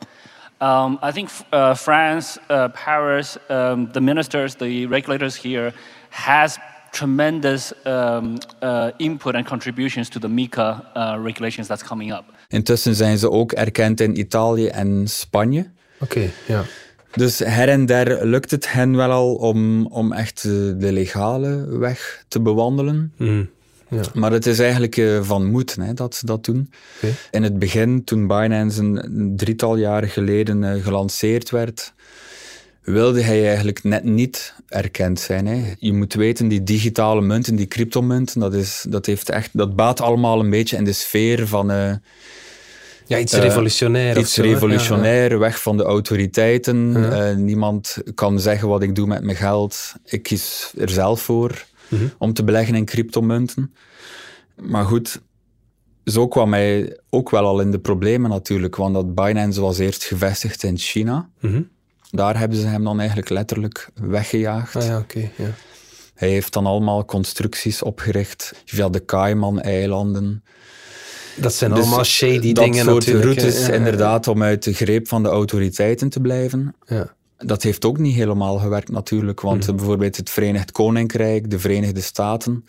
Um, 0.62 0.98
I 1.02 1.12
think 1.12 1.30
uh, 1.52 1.76
France, 1.76 2.40
uh, 2.50 2.70
Paris, 2.70 3.38
um, 3.50 3.92
the 3.92 4.02
ministers, 4.02 4.56
the 4.56 4.86
regulators 4.86 5.36
here 5.36 5.74
has 6.10 6.58
tremendous 6.94 7.74
um, 7.86 8.38
uh, 8.64 8.88
input 8.98 9.36
and 9.36 9.46
contributions 9.46 10.10
to 10.10 10.20
the 10.20 10.28
MiCA 10.28 10.84
uh, 10.96 11.24
regulations 11.24 11.68
that's 11.68 11.84
coming 11.84 12.12
up. 12.12 12.24
Intussen 12.48 12.96
zijn 12.96 13.18
ze 13.18 13.32
ook 13.32 13.52
erkend 13.52 14.00
in 14.00 14.20
Italië 14.20 14.68
en 14.68 15.08
Spanje. 15.08 15.70
Oké, 16.00 16.30
ja. 16.48 16.64
Dus 17.16 17.40
her 17.40 17.70
en 17.70 17.86
der 17.86 18.26
lukt 18.26 18.52
het 18.52 18.72
hen 18.72 18.96
wel 18.96 19.12
al 19.12 19.36
om, 19.36 19.86
om 19.86 20.12
echt 20.12 20.42
de 20.42 20.92
legale 20.92 21.78
weg 21.78 22.24
te 22.28 22.42
bewandelen. 22.42 23.14
Mm, 23.18 23.50
ja. 23.90 24.02
Maar 24.14 24.32
het 24.32 24.46
is 24.46 24.60
eigenlijk 24.60 24.98
eh, 24.98 25.22
van 25.22 25.46
moed 25.46 25.76
hè, 25.76 25.94
dat 25.94 26.16
ze 26.16 26.26
dat 26.26 26.46
doen. 26.46 26.70
Oké. 26.96 27.14
In 27.32 27.44
het 27.44 27.60
begin, 27.60 28.04
toen 28.04 28.28
Binance 28.28 28.82
een, 28.82 29.06
een 29.06 29.36
drietal 29.36 29.76
jaren 29.76 30.10
geleden 30.10 30.64
eh, 30.64 30.84
gelanceerd 30.84 31.50
werd, 31.50 31.94
wilde 32.84 33.22
hij 33.22 33.48
eigenlijk 33.48 33.84
net 33.84 34.04
niet 34.04 34.54
erkend 34.68 35.20
zijn. 35.20 35.48
Hè. 35.48 35.74
Je 35.80 35.94
moet 35.94 36.14
weten, 36.14 36.48
die 36.48 36.64
digitale 36.64 37.22
munten, 37.22 37.56
die 37.56 37.68
cryptomunten, 37.68 38.40
dat, 38.40 38.54
is, 38.54 38.86
dat, 38.90 39.06
heeft 39.06 39.30
echt, 39.30 39.50
dat 39.54 39.76
baat 39.76 40.02
allemaal 40.02 40.40
een 40.40 40.50
beetje 40.50 40.78
in 40.78 40.84
de 40.84 40.94
sfeer 40.94 41.48
van... 41.48 41.72
eh, 41.72 41.94
Ja, 43.08 43.18
iets 43.20 43.34
eh, 43.34 43.42
revolutionair. 43.42 44.18
Iets 44.18 44.34
zo, 44.34 44.42
revolutionair, 44.42 45.40
weg 45.40 45.62
van 45.62 45.78
de 45.78 45.84
autoriteiten. 45.84 46.96
Eh, 47.12 47.36
niemand 47.36 47.98
kan 48.16 48.40
zeggen 48.40 48.68
wat 48.68 48.84
ik 48.84 48.96
doe 48.96 49.08
met 49.08 49.24
mijn 49.24 49.38
geld. 49.38 49.94
Ik 50.06 50.24
kies 50.24 50.74
er 50.78 50.90
zelf 50.90 51.22
voor 51.22 51.66
Mhm. 51.90 52.04
om 52.18 52.34
te 52.34 52.44
beleggen 52.44 52.76
in 52.76 52.86
cryptomunten. 52.86 53.74
Maar 54.62 54.86
goed, 54.86 55.22
zo 56.06 56.28
kwam 56.28 56.54
hij 56.54 57.00
ook 57.10 57.30
wel 57.30 57.46
al 57.46 57.60
in 57.60 57.72
de 57.72 57.80
problemen 57.80 58.30
natuurlijk. 58.30 58.76
Want 58.76 58.94
dat 58.94 59.16
Binance 59.16 59.62
was 59.62 59.78
eerst 59.78 60.04
gevestigd 60.04 60.64
in 60.64 60.78
China. 60.78 61.30
Mhm. 61.40 61.62
Daar 62.16 62.40
hebben 62.40 62.58
ze 62.58 62.68
hem 62.68 62.84
dan 62.84 62.98
eigenlijk 63.00 63.30
letterlijk 63.30 63.90
weggejaagd. 63.94 64.76
Ah 64.76 64.86
ja, 64.86 64.98
oké. 64.98 65.20
ja. 65.38 65.50
Hij 66.16 66.30
heeft 66.30 66.54
dan 66.54 66.66
allemaal 66.66 67.06
constructies 67.06 67.82
opgericht 67.82 68.54
via 68.66 68.90
de 68.90 69.06
Cayman-eilanden. 69.06 70.44
Dat 71.36 71.54
zijn 71.54 71.72
Dus 71.74 71.80
allemaal 71.80 72.04
shady 72.04 72.54
dat 72.54 72.64
dingen 72.64 72.84
soort 72.86 73.06
natuurlijk. 73.06 73.24
routes, 73.26 73.60
Ja, 73.60 73.68
ja, 73.68 73.74
inderdaad, 73.74 74.28
om 74.28 74.44
uit 74.44 74.64
de 74.64 74.74
greep 74.74 75.08
van 75.08 75.24
de 75.24 75.30
autoriteiten 75.30 76.10
te 76.10 76.20
blijven. 76.20 76.76
Ja. 76.86 77.14
Dat 77.46 77.64
heeft 77.64 77.86
ook 77.86 77.98
niet 77.98 78.16
helemaal 78.16 78.58
gewerkt 78.58 78.92
natuurlijk, 78.92 79.42
want 79.42 79.68
Mhm. 79.68 79.76
bijvoorbeeld 79.76 80.18
het 80.18 80.30
Verenigd 80.30 80.72
Koninkrijk, 80.72 81.50
de 81.50 81.60
Verenigde 81.60 82.02
Staten, 82.02 82.66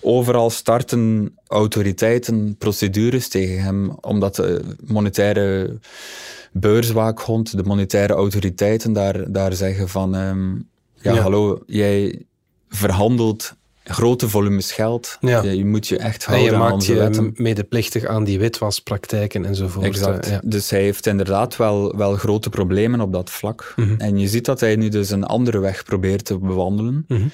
overal 0.00 0.50
starten 0.50 1.34
autoriteiten 1.46 2.56
procedures 2.58 3.28
tegen 3.28 3.62
hem, 3.62 3.90
omdat 4.00 4.34
de 4.36 4.62
monetaire 4.86 5.78
beurswaakhond, 6.52 7.56
de 7.56 7.62
monetaire 7.62 8.12
autoriteiten 8.14 8.92
daar, 8.92 9.32
daar 9.32 9.52
zeggen 9.52 9.88
van, 9.88 10.14
ehm, 10.14 10.54
ja, 10.94 11.14
Ja. 11.14 11.20
hallo, 11.20 11.62
jij 11.66 12.22
verhandelt 12.68 13.54
grote 13.84 14.28
volumes 14.28 14.72
geld, 14.72 15.16
Ja. 15.20 15.42
je, 15.42 15.56
je 15.56 15.64
moet 15.66 15.88
je 15.88 15.96
echt 15.98 16.24
En 16.26 16.32
je 16.32 16.36
houden 16.38 16.54
aan 16.54 16.60
maakt 16.62 16.74
onze 16.74 16.92
je 16.92 16.98
wetten. 16.98 17.32
medeplichtig 17.36 18.04
aan 18.06 18.24
die 18.24 18.38
witwaspraktijken 18.38 19.44
enzovoort. 19.44 19.84
Exact. 19.86 20.26
eh, 20.26 20.32
ja. 20.32 20.40
Dus 20.44 20.70
hij 20.70 20.82
heeft 20.82 21.06
inderdaad 21.06 21.56
wel, 21.56 21.96
wel 21.96 22.16
grote 22.16 22.48
problemen 22.50 23.00
op 23.00 23.12
dat 23.12 23.30
vlak. 23.30 23.72
Mhm. 23.76 23.94
En 23.98 24.18
je 24.18 24.28
ziet 24.28 24.44
dat 24.44 24.60
hij 24.60 24.76
nu 24.76 24.88
dus 24.88 25.10
een 25.10 25.24
andere 25.24 25.58
weg 25.58 25.84
probeert 25.84 26.24
te 26.24 26.38
bewandelen. 26.38 27.04
Mhm. 27.08 27.28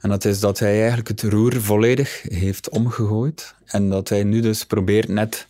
En 0.00 0.08
dat 0.08 0.24
is 0.24 0.40
dat 0.40 0.58
hij 0.58 0.78
eigenlijk 0.78 1.08
het 1.08 1.22
roer 1.22 1.60
volledig 1.60 2.22
heeft 2.22 2.68
omgegooid. 2.68 3.54
En 3.64 3.88
dat 3.90 4.08
hij 4.08 4.24
nu 4.24 4.40
dus 4.40 4.64
probeert 4.64 5.08
net 5.08 5.46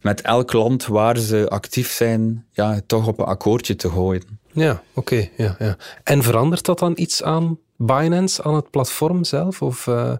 met 0.00 0.20
elk 0.20 0.52
land 0.52 0.86
waar 0.86 1.18
ze 1.18 1.48
actief 1.48 1.90
zijn, 1.92 2.46
ja, 2.52 2.80
toch 2.86 3.06
op 3.06 3.18
een 3.18 3.24
akkoordje 3.24 3.76
te 3.76 3.90
gooien. 3.90 4.22
Ja, 4.52 4.82
oké. 4.94 5.28
ja, 5.36 5.56
ja. 5.58 5.76
En 6.04 6.22
verandert 6.22 6.64
dat 6.64 6.78
dan 6.78 6.92
iets 6.96 7.22
aan 7.22 7.58
Binance, 7.82 8.42
aan 8.42 8.54
het 8.54 8.70
platform 8.70 9.24
zelf? 9.24 9.62
Of 9.62 9.86
eh, 9.86 10.12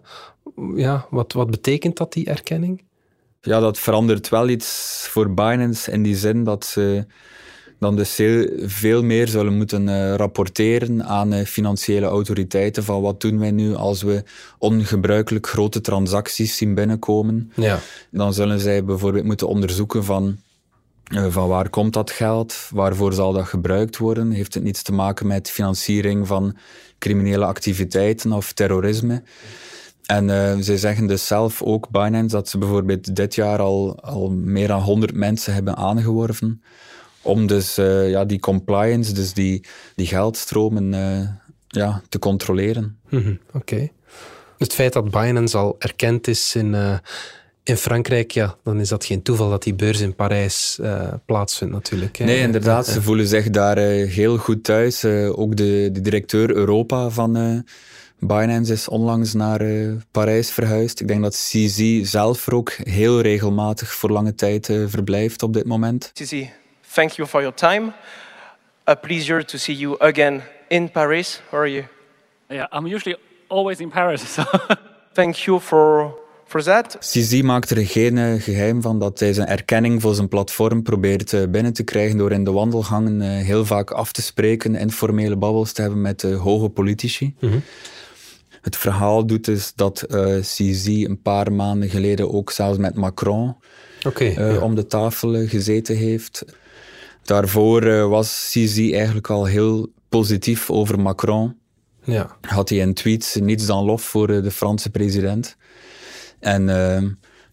ja, 0.75 1.05
wat, 1.09 1.33
wat 1.33 1.51
betekent 1.51 1.97
dat, 1.97 2.13
die 2.13 2.25
erkenning? 2.25 2.83
Ja, 3.41 3.59
dat 3.59 3.79
verandert 3.79 4.29
wel 4.29 4.49
iets 4.49 5.05
voor 5.09 5.33
Binance 5.33 5.91
in 5.91 6.03
die 6.03 6.15
zin 6.15 6.43
dat 6.43 6.65
ze 6.65 7.05
dan 7.79 7.95
dus 7.95 8.17
heel, 8.17 8.47
veel 8.59 9.03
meer 9.03 9.27
zullen 9.27 9.57
moeten 9.57 9.89
eh, 9.89 10.15
rapporteren 10.15 11.05
aan 11.05 11.33
eh, 11.33 11.45
financiële 11.45 12.05
autoriteiten 12.05 12.83
van 12.83 13.01
wat 13.01 13.21
doen 13.21 13.39
wij 13.39 13.51
nu 13.51 13.75
als 13.75 14.01
we 14.01 14.23
ongebruikelijk 14.57 15.47
grote 15.47 15.81
transacties 15.81 16.57
zien 16.57 16.73
binnenkomen. 16.73 17.51
Ja, 17.55 17.79
Dan 18.11 18.33
zullen 18.33 18.59
zij 18.59 18.83
bijvoorbeeld 18.83 19.25
moeten 19.25 19.47
onderzoeken 19.47 20.03
van, 20.03 20.37
van 21.11 21.47
waar 21.47 21.69
komt 21.69 21.93
dat 21.93 22.11
geld, 22.11 22.55
waarvoor 22.73 23.13
zal 23.13 23.33
dat 23.33 23.45
gebruikt 23.45 23.97
worden, 23.97 24.31
heeft 24.31 24.53
het 24.53 24.63
niets 24.63 24.81
te 24.81 24.93
maken 24.93 25.27
met 25.27 25.49
financiering 25.49 26.27
van 26.27 26.57
criminele 26.99 27.45
activiteiten 27.45 28.31
of 28.31 28.53
terrorisme. 28.53 29.23
En 30.05 30.29
eh, 30.29 30.57
zij 30.59 30.77
zeggen 30.77 31.07
dus 31.07 31.27
zelf 31.27 31.61
ook, 31.61 31.89
Binance, 31.89 32.35
dat 32.35 32.49
ze 32.49 32.57
bijvoorbeeld 32.57 33.15
dit 33.15 33.35
jaar 33.35 33.59
al, 33.59 33.99
al 34.01 34.29
meer 34.29 34.67
dan 34.67 34.81
100 34.81 35.13
mensen 35.13 35.53
hebben 35.53 35.75
aangeworven 35.75 36.61
om 37.21 37.47
dus 37.47 37.77
eh, 37.77 38.09
ja, 38.09 38.25
die 38.25 38.39
compliance, 38.39 39.13
dus 39.13 39.33
die, 39.33 39.65
die 39.95 40.07
geldstromen 40.07 40.93
eh, 40.93 41.27
ja, 41.67 42.01
te 42.09 42.19
controleren. 42.19 42.99
Mhm, 43.09 43.35
oké. 43.53 43.89
Het 44.57 44.73
feit 44.73 44.93
dat 44.93 45.11
Binance 45.11 45.57
al 45.57 45.75
erkend 45.79 46.27
is 46.27 46.55
in, 46.55 46.73
eh, 46.73 46.97
in 47.71 47.77
Frankrijk, 47.77 48.31
ja, 48.31 48.55
dan 48.63 48.79
is 48.79 48.89
dat 48.89 49.05
geen 49.05 49.21
toeval 49.21 49.49
dat 49.49 49.63
die 49.63 49.73
beurs 49.73 49.99
in 49.99 50.15
Parijs 50.15 50.79
eh, 50.81 51.13
plaatsvindt 51.25 51.73
natuurlijk. 51.73 52.17
hè. 52.17 52.25
Nee, 52.25 52.39
inderdaad. 52.39 52.85
Ja, 52.85 52.93
Ze 52.93 53.01
voelen 53.01 53.27
zich 53.27 53.49
daar 53.49 53.77
eh, 53.77 54.09
heel 54.09 54.37
goed 54.37 54.63
thuis. 54.63 55.03
Eh, 55.03 55.39
ook 55.39 55.55
de, 55.55 55.89
de 55.91 56.01
directeur 56.01 56.51
Europa 56.55 57.09
van 57.09 57.35
eh, 57.35 57.59
Binance 58.19 58.73
is 58.73 58.87
onlangs 58.87 59.33
naar 59.33 59.61
eh, 59.61 59.89
Parijs 60.11 60.51
verhuisd. 60.51 60.99
Ik 60.99 61.07
denk 61.07 61.21
dat 61.21 61.33
CZ 61.35 62.01
zelf 62.03 62.47
er 62.47 62.55
ook 62.55 62.71
heel 62.71 63.21
regelmatig 63.21 63.93
voor 63.93 64.09
lange 64.09 64.35
tijd 64.35 64.69
eh, 64.69 64.77
verblijft 64.87 65.43
op 65.43 65.53
dit 65.53 65.65
moment. 65.65 66.11
Sisi, 66.13 66.49
thank 66.93 67.11
you 67.11 67.27
for 67.27 67.41
your 67.41 67.55
time. 67.55 67.91
A 68.89 68.95
pleasure 68.95 69.45
to 69.45 69.57
see 69.57 69.77
you 69.77 69.95
again 69.99 70.41
in 70.67 70.91
Paris. 70.91 71.41
How 71.49 71.59
are 71.59 71.71
you? 71.71 71.83
Yeah, 72.49 72.73
I'm 72.73 72.93
usually 72.93 73.17
always 73.47 73.79
in 73.79 73.89
Paris. 73.89 74.21
So 74.33 74.43
Thank 75.13 75.35
you 75.35 75.59
for, 75.59 76.13
for 76.51 76.63
that. 76.63 76.97
CZ 76.99 77.41
maakt 77.41 77.69
er 77.69 77.85
geen 77.85 78.17
eh, 78.17 78.41
geheim 78.41 78.81
van 78.81 78.99
dat 78.99 79.19
hij 79.19 79.33
zijn 79.33 79.47
erkenning 79.47 80.01
voor 80.01 80.15
zijn 80.15 80.27
platform 80.27 80.83
probeert 80.83 81.33
eh, 81.33 81.47
binnen 81.49 81.73
te 81.73 81.83
krijgen 81.83 82.17
door 82.17 82.31
in 82.31 82.43
de 82.43 82.51
wandelgangen 82.51 83.21
eh, 83.21 83.45
heel 83.45 83.65
vaak 83.65 83.91
af 83.91 84.11
te 84.11 84.21
spreken, 84.21 84.75
informele 84.75 85.35
babbels 85.35 85.71
te 85.71 85.81
hebben 85.81 86.01
met 86.01 86.21
hoge 86.21 86.69
politici. 86.69 87.35
Het 88.61 88.77
verhaal 88.77 89.25
doet 89.25 89.45
dus 89.45 89.73
dat 89.75 90.01
eh 90.01 90.39
CZ 90.39 90.87
een 90.87 91.21
paar 91.21 91.53
maanden 91.53 91.89
geleden 91.89 92.33
ook 92.33 92.51
zelfs 92.51 92.77
met 92.77 92.95
Macron 92.95 93.55
ja. 94.15 94.59
om 94.59 94.75
de 94.75 94.85
tafel 94.85 95.47
gezeten 95.47 95.95
heeft. 95.95 96.45
Daarvoor 97.23 98.09
was 98.09 98.49
CZ 98.51 98.77
eigenlijk 98.91 99.29
al 99.29 99.45
heel 99.45 99.91
positief 100.09 100.69
over 100.69 100.99
Macron. 100.99 101.55
ja. 102.03 102.37
Had 102.41 102.69
hij 102.69 102.77
in 102.77 102.93
tweets 102.93 103.35
niets 103.35 103.65
dan 103.65 103.85
lof 103.85 104.01
voor 104.01 104.27
de 104.27 104.51
Franse 104.51 104.89
president. 104.89 105.57
En 106.41 106.69
eh, 106.69 107.01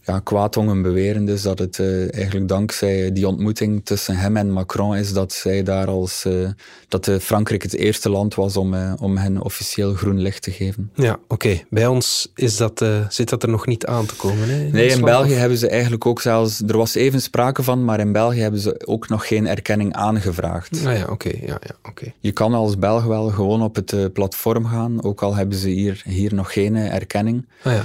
ja, 0.09 0.19
kwaadongen 0.19 0.83
beweren 0.83 1.25
dus 1.25 1.43
dat 1.43 1.59
het 1.59 1.79
uh, 1.79 2.15
eigenlijk 2.15 2.49
dankzij 2.49 3.13
die 3.13 3.29
ontmoeting 3.29 3.85
tussen 3.85 4.17
hem 4.17 4.37
en 4.37 4.51
Macron 4.51 4.97
is 4.97 5.13
dat 5.13 5.33
zij 5.33 5.63
daar 5.63 5.87
als 5.87 6.25
uh, 6.27 6.49
dat 6.89 7.07
uh, 7.07 7.19
Frankrijk 7.19 7.63
het 7.63 7.75
eerste 7.75 8.11
land 8.11 8.35
was 8.35 8.57
om, 8.57 8.75
om 9.01 9.17
hen 9.17 9.43
officieel 9.43 9.95
groen 9.95 10.21
licht 10.21 10.43
te 10.43 10.51
geven. 10.51 10.91
Ja, 10.95 11.13
oké. 11.13 11.35
Okay. 11.35 11.67
Bij 11.71 11.87
ons 11.87 12.33
is 12.35 12.57
dat, 12.57 12.85
zit 13.09 13.29
dat 13.29 13.43
er 13.43 13.49
nog 13.49 13.67
niet 13.67 13.87
aan 13.87 14.07
te 14.07 14.15
komen. 14.15 14.49
Hè, 14.49 14.65
in 14.65 14.73
nee, 14.73 14.89
in 14.89 15.01
België 15.01 15.35
hebben 15.35 15.59
ze 15.59 15.69
eigenlijk 15.69 16.07
ook 16.07 16.21
zelfs, 16.21 16.63
er 16.67 16.77
was 16.77 16.95
even 16.95 17.23
sprake 17.23 17.63
van, 17.63 17.85
maar 17.85 18.01
in 18.01 18.13
België 18.13 18.41
hebben 18.41 18.61
ze 18.61 18.83
ook 18.87 19.09
nog 19.09 19.27
geen 19.27 19.47
erkenning 19.47 19.93
aangevraagd. 19.95 20.87
Ah, 20.87 20.97
ja, 20.97 21.07
oké. 21.11 21.31
Ja, 21.41 21.59
ja, 21.61 21.75
oké. 21.89 22.13
Je 22.21 22.33
kan 22.33 22.55
als 22.55 22.79
Belg 22.79 23.05
wel 23.05 23.29
gewoon 23.29 23.63
op 23.63 23.75
het 23.75 24.13
platform 24.13 24.67
gaan, 24.67 25.05
ook 25.05 25.23
al 25.23 25.35
hebben 25.35 25.59
ze 25.59 25.69
hier, 25.69 26.03
hier 26.05 26.35
nog 26.35 26.53
geen 26.53 26.77
erkenning. 26.77 27.47
Ah, 27.63 27.73
ja, 27.73 27.83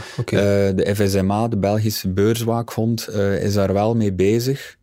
de 0.72 0.94
FSMA, 0.96 1.48
de 1.48 1.58
Belgische 1.58 2.13
beurswaakhond 2.14 3.10
uh, 3.10 3.44
is 3.44 3.54
daar 3.54 3.74
wel 3.74 3.96
mee 3.96 4.14
bezig 4.14 4.78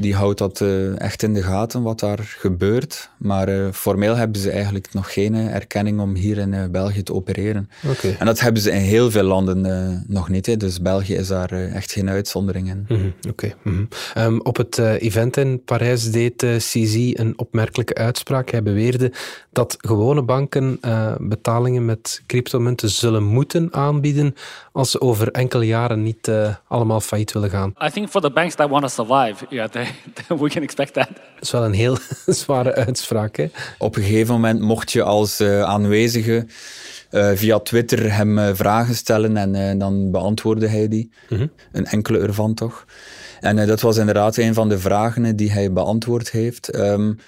die 0.00 0.14
houdt 0.14 0.38
dat 0.38 0.60
uh, 0.60 1.00
echt 1.00 1.22
in 1.22 1.34
de 1.34 1.42
gaten 1.42 1.82
wat 1.82 2.00
daar 2.00 2.18
gebeurt. 2.38 3.10
Maar 3.18 3.48
uh, 3.48 3.68
formeel 3.72 4.16
hebben 4.16 4.40
ze 4.40 4.50
eigenlijk 4.50 4.88
nog 4.92 5.12
geen 5.12 5.34
erkenning 5.34 6.00
om 6.00 6.14
hier 6.14 6.38
in 6.38 6.68
België 6.70 7.02
te 7.02 7.14
opereren. 7.14 7.70
Okay. 7.90 8.16
En 8.18 8.26
dat 8.26 8.40
hebben 8.40 8.62
ze 8.62 8.70
in 8.70 8.80
heel 8.80 9.10
veel 9.10 9.22
landen 9.22 10.04
nog 10.06 10.28
niet. 10.28 10.46
Hè. 10.46 10.56
Dus 10.56 10.80
België 10.80 11.14
is 11.14 11.28
daar 11.28 11.52
echt 11.52 11.92
geen 11.92 12.10
uitzondering 12.10 12.68
in. 12.68 12.84
Mm 12.88 12.96
-hmm. 12.96 13.14
Oké. 13.16 13.28
Okay. 13.28 13.54
Mm 13.62 13.88
-hmm. 14.14 14.22
um, 14.24 14.40
op 14.40 14.56
het 14.56 14.78
event 14.78 15.36
in 15.36 15.64
Parijs 15.64 16.10
deed 16.10 16.46
CZ 16.56 16.94
een 16.94 17.32
opmerkelijke 17.36 17.94
uitspraak. 17.94 18.50
Hij 18.50 18.62
beweerde 18.62 19.12
dat 19.52 19.76
gewone 19.78 20.22
banken 20.22 20.80
betalingen 21.20 21.84
met 21.84 22.22
cryptomunten 22.26 22.90
zullen 22.90 23.24
moeten 23.24 23.72
aanbieden 23.72 24.34
als 24.72 24.90
ze 24.90 25.00
over 25.00 25.30
enkele 25.30 25.66
jaren 25.66 26.02
niet 26.02 26.30
allemaal 26.68 27.00
failliet 27.00 27.32
willen 27.32 27.50
gaan. 27.50 27.74
I 27.84 27.90
think 27.90 28.08
for 28.08 28.20
the 28.20 28.30
banks 28.30 28.54
that 28.54 28.68
want 28.68 28.82
to 28.82 28.88
survive, 28.88 29.46
yeah, 29.48 29.68
they 29.74 29.86
we 30.28 30.48
can 30.48 30.62
expect 30.62 30.92
that. 30.92 31.08
Dat 31.08 31.40
is 31.40 31.50
wel 31.50 31.64
een 31.64 31.72
heel 31.72 31.96
zware 32.26 32.74
uitspraak. 32.74 33.36
Hè? 33.36 33.50
Op 33.78 33.96
een 33.96 34.02
gegeven 34.02 34.34
moment 34.34 34.60
mocht 34.60 34.92
je 34.92 35.02
als 35.02 35.40
uh, 35.40 35.62
aanwezige 35.62 36.46
uh, 37.10 37.30
via 37.34 37.58
Twitter 37.58 38.12
hem 38.12 38.38
uh, 38.38 38.48
vragen 38.52 38.94
stellen 38.94 39.36
en 39.36 39.78
dan 39.78 40.10
beantwoordde 40.10 40.68
hij 40.68 40.88
die. 40.88 41.10
Mm 41.28 41.38
-hmm. 41.38 41.50
Een 41.72 41.86
enkele 41.86 42.18
ervan 42.18 42.54
toch. 42.54 42.84
En 43.40 43.66
dat 43.66 43.80
was 43.80 43.96
inderdaad 43.96 44.36
een 44.36 44.54
van 44.54 44.68
de 44.68 44.78
vragen 44.78 45.36
die 45.36 45.52
hij 45.52 45.72
beantwoord 45.72 46.30
heeft. 46.30 46.76
Um, 46.76 47.18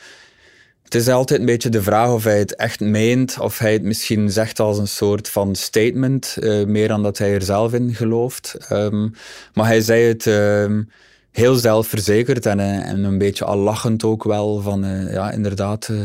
het 0.92 1.02
is 1.02 1.08
altijd 1.08 1.40
een 1.40 1.46
beetje 1.46 1.68
de 1.68 1.82
vraag 1.82 2.10
of 2.10 2.24
hij 2.24 2.38
het 2.38 2.56
echt 2.56 2.80
meent, 2.80 3.38
of 3.38 3.58
hij 3.58 3.72
het 3.72 3.82
misschien 3.82 4.30
zegt 4.30 4.60
als 4.60 4.78
een 4.78 4.88
soort 4.88 5.28
van 5.28 5.54
statement, 5.54 6.36
meer 6.66 6.88
dan 6.88 7.02
dat 7.02 7.18
hij 7.18 7.34
er 7.34 7.42
zelf 7.42 7.72
in 7.72 7.94
gelooft. 7.94 8.56
Um, 8.72 9.14
maar 9.54 9.66
hij 9.66 9.80
zei 9.80 10.02
het 10.02 10.26
um, 10.26 10.88
heel 11.32 11.54
zelfverzekerd 11.54 12.46
en, 12.46 12.60
eh, 12.60 12.88
en 12.88 13.04
een 13.04 13.18
beetje 13.18 13.44
al 13.44 13.56
lachend 13.56 14.04
ook 14.04 14.24
wel 14.24 14.60
van 14.60 14.84
uh, 14.84 15.12
ja, 15.12 15.30
inderdaad, 15.30 15.88
uh, 15.90 16.00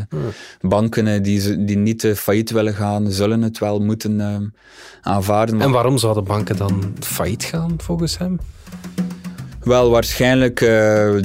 banken 0.61 1.23
die, 1.23 1.65
die 1.65 1.77
niet 1.77 2.11
failliet 2.15 2.51
willen 2.51 2.73
gaan, 2.73 3.11
zullen 3.11 3.41
het 3.41 3.57
wel 3.57 3.79
moeten 3.79 4.53
aanvaarden. 5.01 5.61
En 5.61 5.71
waarom 5.71 5.97
zouden 5.97 6.23
banken 6.23 6.57
dan 6.57 6.93
failliet 6.99 7.43
gaan 7.43 7.73
volgens 7.77 8.17
hem? 8.17 8.39
Wel, 9.67 9.89
waarschijnlijk 9.89 10.59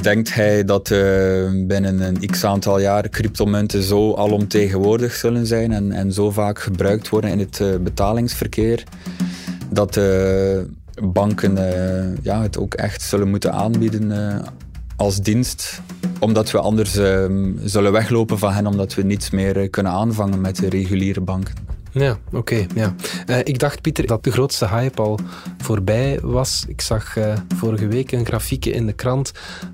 denkt 0.01 0.33
hij 0.33 0.65
dat 0.65 0.89
binnen 1.67 2.01
een 2.01 2.29
x 2.29 2.43
aantal 2.43 2.79
jaar 2.79 3.09
cryptomunten 3.09 3.83
zo 3.83 4.13
alomtegenwoordig 4.13 5.13
zullen 5.13 5.45
zijn 5.45 5.71
en, 5.71 5.91
en 5.91 6.13
zo 6.13 6.31
vaak 6.31 6.59
gebruikt 6.59 7.09
worden 7.09 7.29
in 7.29 7.39
het 7.39 7.83
betalingsverkeer, 7.83 8.83
dat 9.69 9.99
banken 11.13 11.55
ja, 12.21 12.41
het 12.41 12.57
ook 12.57 12.73
echt 12.73 13.01
zullen 13.01 13.29
moeten 13.29 13.53
aanbieden 13.53 14.11
als 14.95 15.21
dienst. 15.21 15.81
Omdat 16.19 16.51
we 16.51 16.59
anders 16.59 16.97
uh, 16.97 17.25
zullen 17.63 17.91
weglopen 17.91 18.39
van 18.39 18.51
hen, 18.51 18.67
omdat 18.67 18.93
we 18.93 19.03
niets 19.03 19.29
meer 19.29 19.59
eh, 19.59 19.69
kunnen 19.69 19.91
aanvangen 19.91 20.41
met 20.41 20.55
de 20.55 20.69
reguliere 20.69 21.21
banken. 21.21 21.55
Ja, 21.93 22.17
oké. 22.27 22.37
Okay, 22.37 22.67
ja. 22.75 22.95
ik 23.43 23.59
dacht, 23.59 23.81
Pieter, 23.81 24.07
dat 24.07 24.23
de 24.23 24.31
grootste 24.31 24.67
hype 24.67 25.01
al 25.01 25.19
voorbij 25.57 26.19
was. 26.21 26.65
Ik 26.67 26.81
zag 26.81 27.17
vorige 27.55 27.87
week 27.87 28.11
een 28.11 28.25
grafiekje 28.25 28.71
in 28.71 28.85
de 28.85 28.93
krant. 28.93 29.31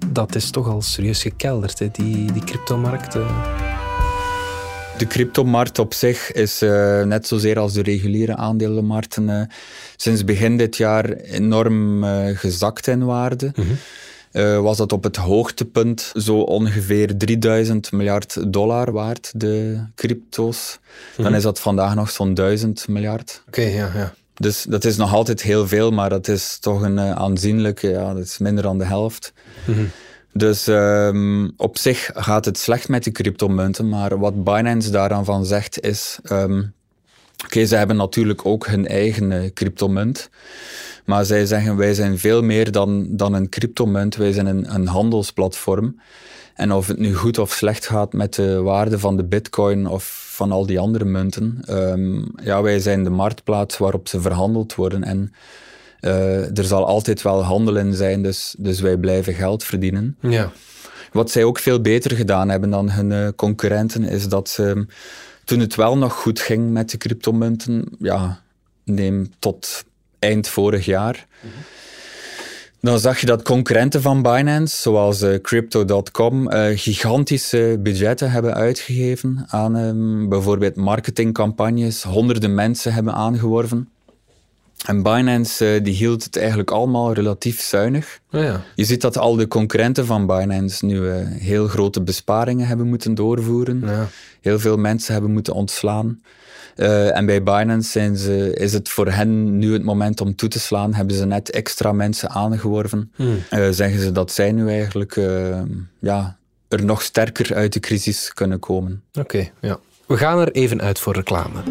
Dat 0.07 0.35
is 0.35 0.49
toch 0.49 0.67
al 0.67 0.81
serieus 0.81 1.21
gekelderd, 1.21 1.79
hè, 1.79 1.89
die, 1.91 2.31
die 2.31 2.43
cryptomarkt. 2.43 3.13
De 4.97 5.07
cryptomarkt 5.07 5.79
op 5.79 5.93
zich 5.93 6.31
is 6.31 6.61
uh, 6.61 7.03
net 7.03 7.27
zozeer 7.27 7.59
als 7.59 7.73
de 7.73 7.81
reguliere 7.81 8.35
aandelenmarkten 8.35 9.49
sinds 9.95 10.23
begin 10.23 10.57
dit 10.57 10.77
jaar 10.77 11.11
enorm 11.13 12.03
gezakt 12.35 12.87
in 12.87 13.05
waarde. 13.05 13.51
Mm 13.55 13.63
-hmm. 13.63 13.77
Was 14.61 14.77
dat 14.77 14.91
op 14.91 15.03
het 15.03 15.15
hoogtepunt 15.15 16.11
zo 16.15 16.39
ongeveer 16.39 17.17
3000 17.17 17.91
miljard 17.91 18.53
dollar 18.53 18.91
waard, 18.91 19.31
de 19.35 19.83
crypto's. 19.95 20.79
Mm 20.79 20.85
-hmm. 20.85 21.23
Dan 21.23 21.25
mhm. 21.25 21.35
is 21.35 21.43
dat 21.43 21.59
vandaag 21.59 21.95
nog 21.95 22.09
zo'n 22.09 22.33
1000 22.33 22.87
miljard. 22.87 23.43
Oké, 23.47 23.59
okay, 23.59 23.73
ja, 23.73 23.91
ja. 23.95 24.13
Dus 24.33 24.65
dat 24.69 24.85
is 24.85 24.97
nog 24.97 25.13
altijd 25.13 25.41
heel 25.41 25.67
veel, 25.67 25.91
maar 25.91 26.09
dat 26.09 26.27
is 26.27 26.57
toch 26.59 26.81
een 26.81 26.99
aanzienlijke, 26.99 27.89
ja, 27.89 28.13
dat 28.13 28.23
is 28.23 28.37
minder 28.37 28.63
dan 28.63 28.77
de 28.77 28.85
helft. 28.85 29.33
Mm 29.65 29.73
-hmm. 29.73 29.89
Dus 30.33 30.67
um, 30.67 31.51
op 31.57 31.77
zich 31.77 32.09
gaat 32.13 32.45
het 32.45 32.57
slecht 32.57 32.87
met 32.87 33.03
die 33.03 33.13
cryptomunten, 33.13 33.89
maar 33.89 34.19
wat 34.19 34.43
Binance 34.43 34.89
daaraan 34.91 35.25
van 35.25 35.45
zegt 35.45 35.81
is... 35.81 36.19
Um, 36.31 36.73
Oké, 37.43 37.47
okay, 37.47 37.65
ze 37.65 37.75
hebben 37.75 37.95
natuurlijk 37.95 38.45
ook 38.45 38.67
hun 38.67 38.87
eigen 38.87 39.31
uh, 39.31 39.49
cryptomunt. 39.53 40.29
Maar 41.09 41.25
zij 41.25 41.45
zeggen, 41.45 41.75
wij 41.75 41.93
zijn 41.93 42.17
veel 42.17 42.41
meer 42.41 42.71
dan, 42.71 43.07
dan 43.09 43.33
een 43.33 43.49
cryptomunt. 43.49 44.15
Wij 44.15 44.31
zijn 44.31 44.45
een, 44.45 44.73
een 44.73 44.87
handelsplatform. 44.87 45.99
En 46.53 46.71
of 46.71 46.87
het 46.87 46.99
nu 46.99 47.13
goed 47.15 47.37
of 47.37 47.51
slecht 47.51 47.85
gaat 47.85 48.13
met 48.13 48.33
de 48.33 48.61
waarde 48.61 48.99
van 48.99 49.17
de 49.17 49.23
bitcoin 49.23 49.87
of 49.87 50.31
van 50.35 50.51
al 50.51 50.65
die 50.65 50.79
andere 50.79 51.05
munten. 51.05 51.61
Um, 51.69 52.31
ja, 52.43 52.61
wij 52.61 52.79
zijn 52.79 53.03
de 53.03 53.09
marktplaats 53.09 53.77
waarop 53.77 54.07
ze 54.07 54.21
verhandeld 54.21 54.75
worden. 54.75 55.03
En 55.03 55.33
uh, 56.01 56.57
er 56.57 56.63
zal 56.63 56.85
altijd 56.85 57.21
wel 57.21 57.43
handel 57.43 57.77
in 57.77 57.93
zijn, 57.93 58.23
dus, 58.23 58.55
dus 58.57 58.79
wij 58.79 58.97
blijven 58.97 59.33
geld 59.33 59.63
verdienen. 59.63 60.17
Ja. 60.19 60.51
Wat 61.11 61.31
zij 61.31 61.43
ook 61.43 61.59
veel 61.59 61.81
beter 61.81 62.15
gedaan 62.15 62.49
hebben 62.49 62.69
dan 62.69 62.91
hun 62.91 63.11
uh, 63.11 63.27
concurrenten, 63.35 64.03
is 64.03 64.27
dat 64.27 64.49
ze, 64.49 64.85
toen 65.45 65.59
het 65.59 65.75
wel 65.75 65.97
nog 65.97 66.13
goed 66.13 66.39
ging 66.39 66.71
met 66.71 66.89
de 66.89 66.97
cryptomunten, 66.97 67.85
ja, 67.99 68.41
neem 68.83 69.29
tot 69.39 69.87
eind 70.19 70.47
vorig 70.47 70.85
jaar, 70.85 71.27
mm 71.41 71.49
-hmm. 71.49 71.61
dan 72.81 72.99
zag 72.99 73.19
je 73.19 73.25
dat 73.25 73.43
concurrenten 73.43 74.01
van 74.01 74.21
Binance, 74.21 74.81
zoals 74.81 75.21
uh, 75.21 75.35
Crypto.com, 75.41 76.49
gigantische 76.75 77.79
budgetten 77.79 78.31
hebben 78.31 78.53
uitgegeven 78.53 79.45
aan 79.47 79.75
um, 79.75 80.29
bijvoorbeeld 80.29 80.75
marketingcampagnes, 80.75 82.03
honderden 82.03 82.55
mensen 82.55 82.93
hebben 82.93 83.13
aangeworven. 83.13 83.89
En 84.85 85.03
Binance 85.03 85.75
uh, 85.75 85.83
die 85.83 85.93
hield 85.93 86.23
het 86.23 86.37
eigenlijk 86.37 86.71
allemaal 86.71 87.13
relatief 87.13 87.61
zuinig. 87.61 88.19
Oh 88.31 88.41
ja. 88.41 88.61
Je 88.75 88.83
ziet 88.83 89.01
dat 89.01 89.17
al 89.17 89.35
de 89.35 89.47
concurrenten 89.47 90.05
van 90.05 90.25
Binance 90.25 90.85
nu 90.85 90.95
uh, 90.95 91.15
heel 91.27 91.67
grote 91.67 92.01
besparingen 92.01 92.67
hebben 92.67 92.87
moeten 92.87 93.15
doorvoeren. 93.15 93.81
Ja. 93.85 94.07
Heel 94.41 94.59
veel 94.59 94.77
mensen 94.77 95.13
hebben 95.13 95.31
moeten 95.31 95.53
ontslaan. 95.53 96.21
Uh, 96.79 97.17
en 97.17 97.25
bij 97.25 97.43
Binance 97.43 97.89
zijn 97.89 98.17
ze, 98.17 98.53
is 98.53 98.73
het 98.73 98.89
voor 98.89 99.07
hen 99.07 99.57
nu 99.57 99.73
het 99.73 99.83
moment 99.83 100.21
om 100.21 100.35
toe 100.35 100.49
te 100.49 100.59
slaan. 100.59 100.93
Hebben 100.93 101.15
ze 101.15 101.25
net 101.25 101.51
extra 101.51 101.91
mensen 101.91 102.29
aangeworven. 102.29 103.11
Hmm. 103.15 103.37
zeggen 103.49 103.99
ze 103.99 104.11
dat 104.11 104.31
zij 104.31 104.51
nu 104.51 104.69
eigenlijk 104.69 105.15
ja, 105.99 106.37
er 106.67 106.85
nog 106.85 107.01
sterker 107.01 107.55
uit 107.55 107.73
de 107.73 107.79
crisis 107.79 108.33
kunnen 108.33 108.59
komen. 108.59 109.03
Oké, 109.13 109.49
ja. 109.59 109.79
We 110.07 110.17
gaan 110.17 110.39
er 110.39 110.51
even 110.51 110.81
uit 110.81 110.99
voor 110.99 111.13
reclame. 111.13 111.63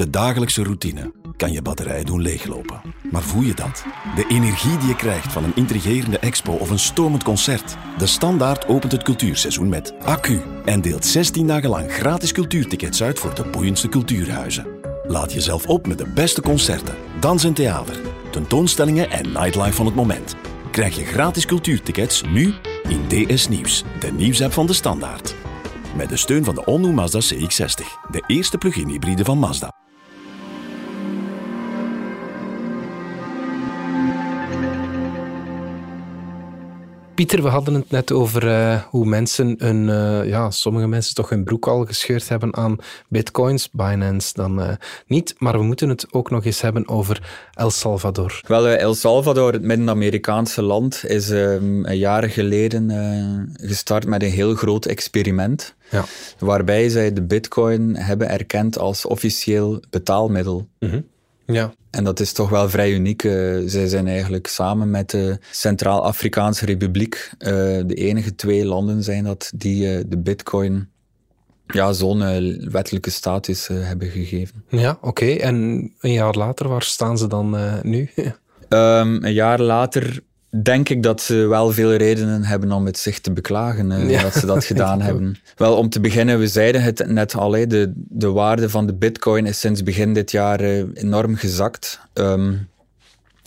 De 0.00 0.10
dagelijkse 0.10 0.62
routine 0.62 1.12
kan 1.36 1.52
je 1.52 1.62
batterij 1.62 2.04
doen 2.04 2.22
leeglopen. 2.22 2.80
Maar 3.10 3.22
voel 3.22 3.42
je 3.42 3.54
dat? 3.54 3.84
De 4.14 4.24
energie 4.28 4.78
die 4.78 4.88
je 4.88 4.96
krijgt 4.96 5.32
van 5.32 5.44
een 5.44 5.54
intrigerende 5.54 6.18
expo 6.18 6.52
of 6.52 6.70
een 6.70 6.78
stomend 6.78 7.22
concert. 7.22 7.76
De 7.98 8.06
Standaard 8.06 8.66
opent 8.66 8.92
het 8.92 9.02
cultuurseizoen 9.02 9.68
met 9.68 9.94
Accu 9.98 10.40
en 10.64 10.80
deelt 10.80 11.04
16 11.04 11.46
dagen 11.46 11.68
lang 11.68 11.92
gratis 11.92 12.32
cultuurtickets 12.32 13.02
uit 13.02 13.18
voor 13.18 13.34
de 13.34 13.44
boeiendste 13.44 13.88
cultuurhuizen. 13.88 14.66
Laat 15.06 15.32
jezelf 15.32 15.66
op 15.66 15.86
met 15.86 15.98
de 15.98 16.12
beste 16.14 16.40
concerten, 16.40 16.94
dans 17.18 17.44
en 17.44 17.54
theater, 17.54 18.00
tentoonstellingen 18.30 19.10
en 19.10 19.32
nightlife 19.32 19.72
van 19.72 19.86
het 19.86 19.94
moment. 19.94 20.36
Krijg 20.70 20.96
je 20.96 21.04
gratis 21.04 21.46
cultuurtickets 21.46 22.22
nu 22.22 22.54
in 22.88 23.26
DS 23.28 23.48
Nieuws, 23.48 23.84
de 23.98 24.12
nieuwsapp 24.12 24.52
van 24.52 24.66
de 24.66 24.72
Standaard. 24.72 25.34
Met 25.96 26.08
de 26.08 26.16
steun 26.16 26.44
van 26.44 26.54
de 26.54 26.64
all 26.64 26.78
Mazda 26.78 27.20
CX-60, 27.20 28.10
de 28.10 28.24
eerste 28.26 28.58
plug-in 28.58 28.88
hybride 28.88 29.24
van 29.24 29.38
Mazda. 29.38 29.78
Pieter, 37.20 37.42
we 37.42 37.48
hadden 37.48 37.74
het 37.74 37.90
net 37.90 38.12
over 38.12 38.44
uh, 38.44 38.82
hoe 38.82 39.06
mensen 39.06 39.54
hun, 39.58 39.88
uh, 39.88 40.28
ja, 40.28 40.50
sommige 40.50 40.86
mensen 40.86 41.14
toch 41.14 41.28
hun 41.28 41.44
broek 41.44 41.66
al 41.66 41.84
gescheurd 41.84 42.28
hebben 42.28 42.56
aan 42.56 42.78
bitcoins. 43.08 43.70
Binance 43.70 44.32
dan 44.34 44.60
uh, 44.60 44.70
niet. 45.06 45.34
Maar 45.38 45.58
we 45.58 45.64
moeten 45.64 45.88
het 45.88 46.12
ook 46.12 46.30
nog 46.30 46.44
eens 46.44 46.60
hebben 46.60 46.88
over 46.88 47.48
El 47.54 47.70
Salvador. 47.70 48.40
Wel, 48.46 48.68
El 48.68 48.94
Salvador, 48.94 49.52
het 49.52 49.62
Midden-Amerikaanse 49.62 50.62
land, 50.62 51.04
is 51.06 51.30
um, 51.30 51.84
een 51.86 51.98
jaar 51.98 52.30
geleden 52.30 53.52
gestart 53.60 54.06
met 54.06 54.22
een 54.22 54.30
heel 54.30 54.54
groot 54.54 54.86
experiment. 54.86 55.74
Ja. 55.90 56.04
Waarbij 56.38 56.88
zij 56.88 57.12
de 57.12 57.22
bitcoin 57.22 57.96
hebben 57.96 58.28
erkend 58.28 58.78
als 58.78 59.06
officieel 59.06 59.80
betaalmiddel. 59.90 60.68
Mm 60.78 60.90
-hmm. 60.90 61.04
Ja. 61.52 61.74
En 61.90 62.04
dat 62.04 62.20
is 62.20 62.32
toch 62.32 62.48
wel 62.48 62.68
vrij 62.68 62.92
uniek. 62.92 63.22
Uh, 63.22 63.62
zij 63.66 63.86
zijn 63.86 64.08
eigenlijk 64.08 64.46
samen 64.46 64.90
met 64.90 65.10
de 65.10 65.38
Centraal-Afrikaanse 65.50 66.66
Republiek 66.66 67.30
uh, 67.38 67.48
de 67.86 67.94
enige 67.94 68.34
twee 68.34 68.64
landen 68.66 69.02
zijn 69.02 69.24
dat 69.24 69.52
die 69.54 69.98
uh, 69.98 70.04
de 70.06 70.18
bitcoin 70.18 70.88
ja, 71.66 71.92
zo'n 71.92 72.18
wettelijke 72.70 73.10
status 73.10 73.68
hebben 73.68 74.08
gegeven. 74.08 74.64
Ja, 74.68 74.90
oké. 74.90 75.06
Okay. 75.06 75.36
En 75.36 75.54
een 76.00 76.12
jaar 76.12 76.34
later, 76.34 76.68
waar 76.68 76.82
staan 76.82 77.18
ze 77.18 77.26
dan 77.26 77.56
nu? 77.82 78.10
um, 78.16 78.28
een 79.24 79.32
jaar 79.32 79.60
later 79.60 80.22
denk 80.50 80.88
ik 80.88 81.02
dat 81.02 81.22
ze 81.22 81.34
wel 81.34 81.72
veel 81.72 81.94
redenen 81.94 82.44
hebben 82.44 82.72
om 82.72 82.86
het 82.86 82.98
zich 82.98 83.20
te 83.20 83.32
beklagen 83.32 84.08
ja. 84.08 84.22
dat 84.22 84.34
ze 84.34 84.46
dat 84.46 84.64
gedaan 84.72 85.00
hebben. 85.00 85.36
Wel, 85.56 85.76
om 85.76 85.88
te 85.88 86.00
beginnen, 86.00 86.38
we 86.38 86.48
zeiden 86.48 86.82
het 86.82 87.06
net 87.06 87.34
al, 87.34 87.50
de, 87.50 87.92
de 87.94 88.30
waarde 88.30 88.68
van 88.68 88.86
de 88.86 88.94
bitcoin 88.94 89.46
is 89.46 89.60
sinds 89.60 89.82
begin 89.82 90.14
dit 90.14 90.30
jaar 90.30 90.60
uh, 90.60 90.84
enorm 90.94 91.36
gezakt. 91.36 92.00
Um, 92.14 92.68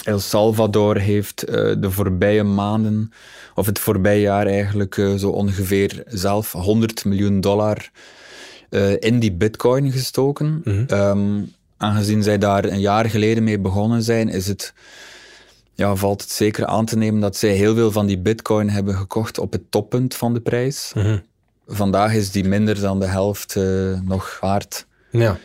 El 0.04 0.20
Salvador 0.20 0.98
heeft 0.98 1.50
uh, 1.50 1.56
de 1.78 1.92
voorbije 1.92 2.44
maanden, 2.44 3.12
of 3.56 3.66
het 3.66 3.80
voorbije 3.80 4.22
jaar 4.22 4.48
eigenlijk, 4.48 4.96
zo 5.18 5.30
ongeveer 5.30 6.04
zelf 6.08 6.52
100 6.52 7.06
miljoen 7.06 7.42
dollar 7.42 7.90
in 9.00 9.20
die 9.20 9.32
bitcoin 9.32 9.92
gestoken. 9.92 10.62
Mm 10.64 10.86
-hmm. 10.88 11.00
um, 11.00 11.52
aangezien 11.78 12.24
zij 12.24 12.38
daar 12.38 12.66
een 12.66 12.80
jaar 12.80 13.10
geleden 13.10 13.44
mee 13.44 13.60
begonnen 13.60 14.04
zijn, 14.04 14.30
is 14.30 14.48
het 14.48 14.74
ja, 15.74 15.96
valt 15.96 16.22
het 16.22 16.32
zeker 16.32 16.66
aan 16.66 16.86
te 16.86 16.98
nemen 16.98 17.22
dat 17.22 17.36
zij 17.36 17.50
heel 17.50 17.76
veel 17.76 17.92
van 17.92 18.06
die 18.06 18.20
bitcoin 18.20 18.70
hebben 18.70 18.96
gekocht 18.96 19.38
op 19.38 19.52
het 19.52 19.72
toppunt 19.72 20.16
van 20.16 20.34
de 20.34 20.42
prijs. 20.42 20.92
Mhm. 20.96 21.18
Vandaag 21.68 22.14
is 22.14 22.32
die 22.32 22.44
minder 22.44 22.80
dan 22.80 23.00
de 23.00 23.06
helft 23.06 23.56
uh, 23.56 24.00
nog 24.00 24.38
waard. 24.40 24.86
Ja. 25.10 25.38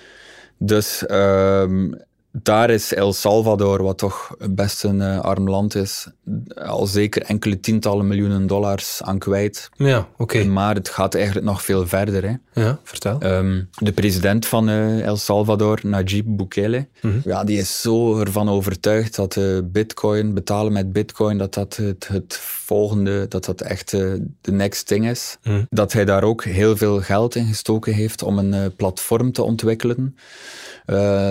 Dus 0.59 1.05
um, 1.11 1.95
daar 2.43 2.71
is 2.71 2.95
El 2.95 3.13
Salvador, 3.13 3.83
wat 3.83 3.99
toch 3.99 4.37
best 4.51 4.85
een 4.85 5.01
uh, 5.01 5.21
arm 5.21 5.49
land 5.49 5.75
is, 5.75 6.09
al 6.55 6.87
zeker 6.87 7.23
enkele 7.23 7.61
tientallen 7.61 8.07
miljoenen 8.07 8.47
dollars 8.47 9.03
aan 9.03 9.19
kwijt. 9.19 9.71
Ja, 9.77 10.09
oké. 10.17 10.45
Maar 10.45 10.75
het 10.75 10.89
gaat 10.89 11.15
eigenlijk 11.15 11.47
nog 11.47 11.63
veel 11.63 11.87
verder. 11.87 12.23
Hè. 12.25 12.63
Ja, 12.63 12.79
vertel. 12.83 13.23
Um, 13.23 13.69
de 13.79 13.93
president 13.93 14.47
van 14.47 14.69
uh, 14.69 15.05
El 15.05 15.17
Salvador, 15.17 15.81
Najib 15.83 16.27
Bukele, 16.29 16.89
-hmm. 17.01 17.21
ja, 17.25 17.45
die 17.45 17.59
is 17.59 17.81
zo 17.81 18.21
ervan 18.21 18.49
overtuigd 18.49 19.17
dat 19.17 19.37
uh, 19.37 19.59
bitcoin, 19.65 20.35
betalen 20.35 20.73
met 20.73 20.93
bitcoin, 20.93 21.39
dat 21.39 21.55
dat 21.55 21.77
het, 21.77 22.09
het 22.09 22.37
volgende, 22.41 23.29
dat 23.29 23.45
dat 23.45 23.61
echt 23.61 23.91
de 23.91 24.53
next 24.53 24.87
thing 24.87 25.09
is. 25.09 25.39
Mm. 25.43 25.67
Dat 25.71 25.93
hij 25.93 26.05
daar 26.05 26.23
ook 26.23 26.45
heel 26.45 26.77
veel 26.77 27.01
geld 27.01 27.35
in 27.35 27.47
gestoken 27.47 27.93
heeft 27.93 28.23
om 28.23 28.39
een 28.39 28.75
platform 28.77 29.33
te 29.33 29.43
ontwikkelen. 29.43 30.17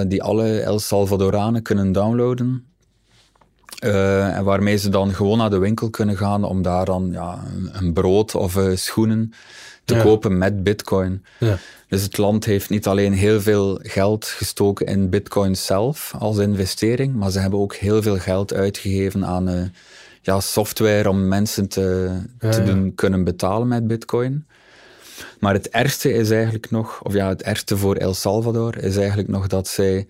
Die 0.07 0.23
alle 0.23 0.59
El 0.59 0.79
Salvadoranen 0.97 1.61
kunnen 1.61 1.91
downloaden. 1.91 2.65
Uh, 3.83 4.37
en 4.37 4.43
waarmee 4.43 4.77
ze 4.77 4.89
dan 4.89 5.13
gewoon 5.13 5.37
naar 5.37 5.49
de 5.49 5.57
winkel 5.57 5.89
kunnen 5.89 6.17
gaan 6.17 6.43
om 6.43 6.61
daar 6.61 6.85
dan 6.85 7.09
ja, 7.11 7.43
een 7.71 7.93
brood 7.93 8.35
of 8.35 8.55
uh, 8.55 8.75
schoenen 8.75 9.33
te 9.85 9.95
ja. 9.95 10.01
kopen 10.01 10.37
met 10.37 10.63
bitcoin. 10.63 11.25
Ja. 11.39 11.57
Dus 11.87 12.01
het 12.01 12.17
land 12.17 12.45
heeft 12.45 12.69
niet 12.69 12.87
alleen 12.87 13.13
heel 13.13 13.41
veel 13.41 13.79
geld 13.81 14.25
gestoken 14.25 14.85
in 14.85 15.09
bitcoin 15.09 15.55
zelf 15.55 16.13
als 16.19 16.37
investering, 16.37 17.15
maar 17.15 17.31
ze 17.31 17.39
hebben 17.39 17.59
ook 17.59 17.75
heel 17.75 18.01
veel 18.01 18.17
geld 18.17 18.53
uitgegeven 18.53 19.25
aan 19.25 19.49
uh, 19.49 19.61
ja, 20.21 20.39
software 20.39 21.09
om 21.09 21.27
mensen 21.27 21.67
te, 21.67 22.19
Ja, 22.39 22.49
te 22.49 22.63
doen 22.63 22.95
kunnen 22.95 23.23
betalen 23.23 23.67
met 23.67 23.87
bitcoin. 23.87 24.45
Maar 25.39 25.53
het 25.53 25.69
ergste 25.69 26.13
is 26.13 26.29
eigenlijk 26.31 26.71
nog, 26.71 27.01
of 27.03 27.13
ja, 27.13 27.27
het 27.29 27.43
ergste 27.43 27.77
voor 27.77 27.95
El 27.95 28.13
Salvador 28.13 28.77
is 28.77 28.97
eigenlijk 28.97 29.29
nog 29.29 29.47
dat 29.47 29.67
zij 29.67 30.07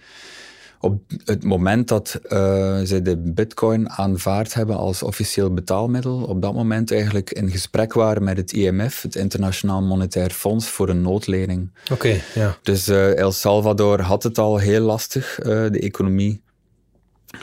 op 0.79 1.01
het 1.25 1.43
moment 1.43 1.87
dat 1.87 2.19
uh, 2.23 2.79
zij 2.83 3.01
de 3.01 3.17
bitcoin 3.17 3.89
aanvaard 3.89 4.53
hebben 4.53 4.77
als 4.77 5.03
officieel 5.03 5.53
betaalmiddel, 5.53 6.23
op 6.23 6.41
dat 6.41 6.53
moment 6.53 6.91
eigenlijk 6.91 7.31
in 7.31 7.49
gesprek 7.49 7.93
waren 7.93 8.23
met 8.23 8.37
het 8.37 8.51
IMF, 8.51 9.01
het 9.01 9.15
Internationaal 9.15 9.81
Monetair 9.81 10.29
Fonds, 10.29 10.67
voor 10.67 10.89
een 10.89 11.01
noodlening. 11.01 11.69
Oké, 11.91 12.21
ja. 12.33 12.57
Dus 12.61 12.89
uh, 12.89 13.17
El 13.17 13.31
Salvador 13.31 14.01
had 14.01 14.23
het 14.23 14.37
al 14.37 14.57
heel 14.57 14.81
lastig. 14.81 15.39
Uh, 15.39 15.45
de 15.45 15.79
economie 15.79 16.41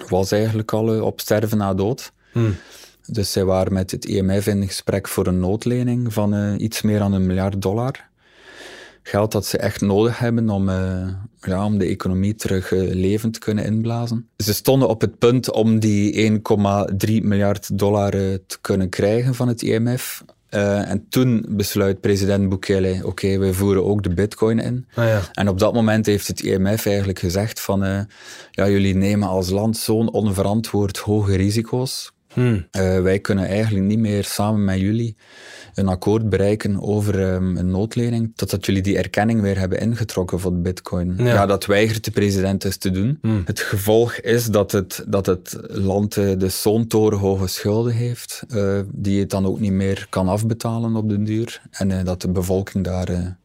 was 0.08 0.32
eigenlijk 0.32 0.72
al 0.72 1.02
op 1.02 1.20
sterven 1.20 1.58
na 1.58 1.74
dood. 1.74 2.12
Hmm. 2.32 2.56
Dus 3.06 3.32
zij 3.32 3.44
waren 3.44 3.72
met 3.72 3.90
het 3.90 4.04
IMF 4.04 4.46
in 4.46 4.66
gesprek 4.66 5.08
voor 5.08 5.26
een 5.26 5.40
noodlening 5.40 6.12
van 6.12 6.56
iets 6.60 6.82
meer 6.82 6.98
dan 6.98 7.12
een 7.12 7.26
miljard 7.26 7.62
dollar. 7.62 8.12
Geld 9.06 9.32
dat 9.32 9.46
ze 9.46 9.58
echt 9.58 9.80
nodig 9.80 10.18
hebben 10.18 10.50
om, 10.50 10.68
uh, 10.68 11.08
ja, 11.40 11.64
om 11.64 11.78
de 11.78 11.84
economie 11.84 12.34
terug 12.34 12.70
uh, 12.70 12.94
levend 12.94 13.32
te 13.32 13.38
kunnen 13.38 13.64
inblazen. 13.64 14.28
Ze 14.36 14.54
stonden 14.54 14.88
op 14.88 15.00
het 15.00 15.18
punt 15.18 15.52
om 15.52 15.78
die 15.78 16.30
1,3 16.30 16.40
miljard 17.22 17.78
dollar 17.78 18.10
te 18.46 18.58
kunnen 18.60 18.88
krijgen 18.88 19.34
van 19.34 19.48
het 19.48 19.62
IMF. 19.62 20.24
en 20.48 21.06
toen 21.08 21.46
besluit 21.48 22.00
president 22.00 22.48
Bukele, 22.48 22.94
oké, 22.94 23.06
okay, 23.06 23.38
wij 23.38 23.52
voeren 23.52 23.84
ook 23.84 24.02
de 24.02 24.14
bitcoin 24.14 24.58
in. 24.58 24.86
Ah, 24.94 25.04
ja. 25.04 25.20
En 25.32 25.48
op 25.48 25.58
dat 25.58 25.74
moment 25.74 26.06
heeft 26.06 26.26
het 26.26 26.40
IMF 26.40 26.86
eigenlijk 26.86 27.18
gezegd 27.18 27.60
van, 27.60 27.80
ja, 28.50 28.68
jullie 28.68 28.94
nemen 28.94 29.28
als 29.28 29.50
land 29.50 29.76
zo'n 29.76 30.12
onverantwoord 30.12 30.98
hoge 30.98 31.36
risico's. 31.36 32.13
Hmm. 32.34 32.66
Uh, 32.72 33.00
wij 33.00 33.18
kunnen 33.18 33.46
eigenlijk 33.46 33.86
niet 33.86 33.98
meer 33.98 34.24
samen 34.24 34.64
met 34.64 34.78
jullie 34.78 35.16
een 35.74 35.88
akkoord 35.88 36.28
bereiken 36.28 36.82
over 36.82 37.34
um, 37.34 37.56
een 37.56 37.70
noodlening, 37.70 38.32
totdat 38.34 38.66
jullie 38.66 38.82
die 38.82 38.96
erkenning 38.96 39.40
weer 39.40 39.58
hebben 39.58 39.80
ingetrokken 39.80 40.40
voor 40.40 40.50
de 40.50 40.60
bitcoin. 40.60 41.14
Ja, 41.16 41.24
ja 41.24 41.46
dat 41.46 41.66
weigert 41.66 42.04
de 42.04 42.10
president 42.10 42.62
dus 42.62 42.76
te 42.76 42.90
doen. 42.90 43.18
Hmm. 43.22 43.42
Het 43.44 43.60
gevolg 43.60 44.14
is 44.14 44.46
dat 44.46 44.72
het, 44.72 45.04
dat 45.08 45.26
het 45.26 45.56
land 45.68 46.16
uh, 46.16 46.38
de 46.38 46.48
zo'n 46.48 46.86
torenhoge 46.86 47.46
schulden 47.46 47.92
heeft, 47.92 48.42
uh, 48.48 48.78
die 48.92 49.20
het 49.20 49.30
dan 49.30 49.46
ook 49.46 49.60
niet 49.60 49.72
meer 49.72 50.06
kan 50.10 50.28
afbetalen 50.28 50.96
op 50.96 51.08
den 51.08 51.24
duur. 51.24 51.62
En 51.70 52.04
dat 52.04 52.20
de 52.20 52.30
bevolking 52.30 52.84
daar 52.84 53.36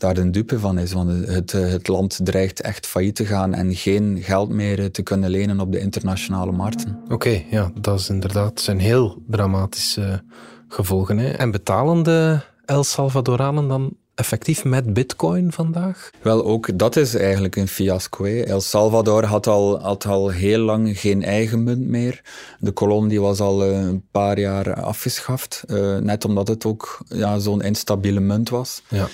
daar 0.00 0.16
een 0.16 0.32
dupe 0.32 0.58
van 0.58 0.78
is. 0.78 0.92
Want 0.92 1.26
het, 1.26 1.52
het 1.52 1.88
land 1.88 2.20
dreigt 2.22 2.60
echt 2.60 2.86
failliet 2.86 3.14
te 3.14 3.26
gaan 3.26 3.54
en 3.54 3.74
geen 3.74 4.18
geld 4.22 4.48
meer 4.48 4.90
te 4.90 5.02
kunnen 5.02 5.30
lenen 5.30 5.60
op 5.60 5.72
de 5.72 5.80
internationale 5.80 6.52
markten. 6.52 7.00
Oké, 7.08 7.42
ja, 7.50 7.70
dat 7.80 7.98
is 7.98 8.08
inderdaad 8.08 8.60
zijn 8.60 8.78
heel 8.78 9.22
dramatische 9.26 10.22
gevolgen. 10.68 11.18
Hè? 11.18 11.30
En 11.30 11.50
betalen 11.50 12.02
de 12.02 12.40
El 12.64 12.84
Salvadoranen 12.84 13.68
dan 13.68 13.96
effectief 14.20 14.64
met 14.64 14.94
bitcoin 14.94 15.52
vandaag? 15.52 16.10
Wel, 16.22 16.44
ook 16.44 16.78
dat 16.78 16.96
is 16.96 17.14
eigenlijk 17.14 17.56
een 17.56 17.68
fiasco. 17.68 18.24
Hè. 18.24 18.40
El 18.40 18.60
Salvador 18.60 19.24
had 19.24 19.46
al, 19.46 19.80
had 19.80 20.06
al 20.06 20.28
heel 20.28 20.58
lang 20.58 21.00
geen 21.00 21.22
eigen 21.22 21.62
munt 21.62 21.86
meer. 21.86 22.22
De 22.58 22.72
kolon 22.72 23.08
die 23.08 23.20
was 23.20 23.40
al 23.40 23.66
uh, 23.66 23.78
een 23.78 24.02
paar 24.10 24.38
jaar 24.38 24.74
afgeschaft, 24.74 25.64
uh, 25.66 25.96
net 25.96 26.24
omdat 26.24 26.48
het 26.48 26.64
ook 26.64 26.98
ja, 27.08 27.38
zo'n 27.38 27.62
instabiele 27.62 28.20
munt 28.20 28.48
was. 28.48 28.82
Ja. 28.88 29.08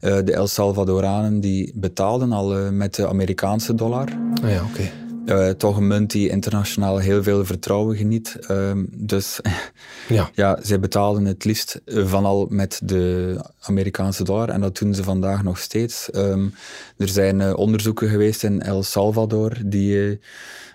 Uh, 0.00 0.18
de 0.24 0.32
El 0.32 0.46
Salvadoranen 0.46 1.40
die 1.40 1.72
betaalden 1.74 2.32
al 2.32 2.72
met 2.72 2.94
de 2.94 3.08
Amerikaanse 3.08 3.74
dollar. 3.74 4.08
Ah, 4.42 4.50
ja, 4.50 4.62
oké. 4.62 4.70
Okay. 4.72 4.92
Uh, 5.26 5.48
toch 5.48 5.76
een 5.76 5.86
munt 5.86 6.10
die 6.10 6.28
internationaal 6.28 6.98
heel 6.98 7.22
veel 7.22 7.44
vertrouwen 7.44 7.96
geniet. 7.96 8.36
Uh, 8.50 8.72
dus 8.90 9.40
ja. 10.08 10.30
ja, 10.34 10.58
zij 10.62 10.80
betaalden 10.80 11.24
het 11.24 11.44
liefst 11.44 11.80
van 11.86 12.24
al 12.24 12.46
met 12.50 12.80
de 12.84 13.36
Amerikaanse 13.60 14.24
dollar. 14.24 14.48
En 14.48 14.60
dat 14.60 14.78
doen 14.78 14.94
ze 14.94 15.02
vandaag 15.02 15.42
nog 15.42 15.58
steeds. 15.58 16.08
Um, 16.14 16.54
er 16.96 17.08
zijn 17.08 17.40
uh, 17.40 17.56
onderzoeken 17.56 18.08
geweest 18.08 18.44
in 18.44 18.60
El 18.60 18.82
Salvador 18.82 19.56
die 19.64 20.20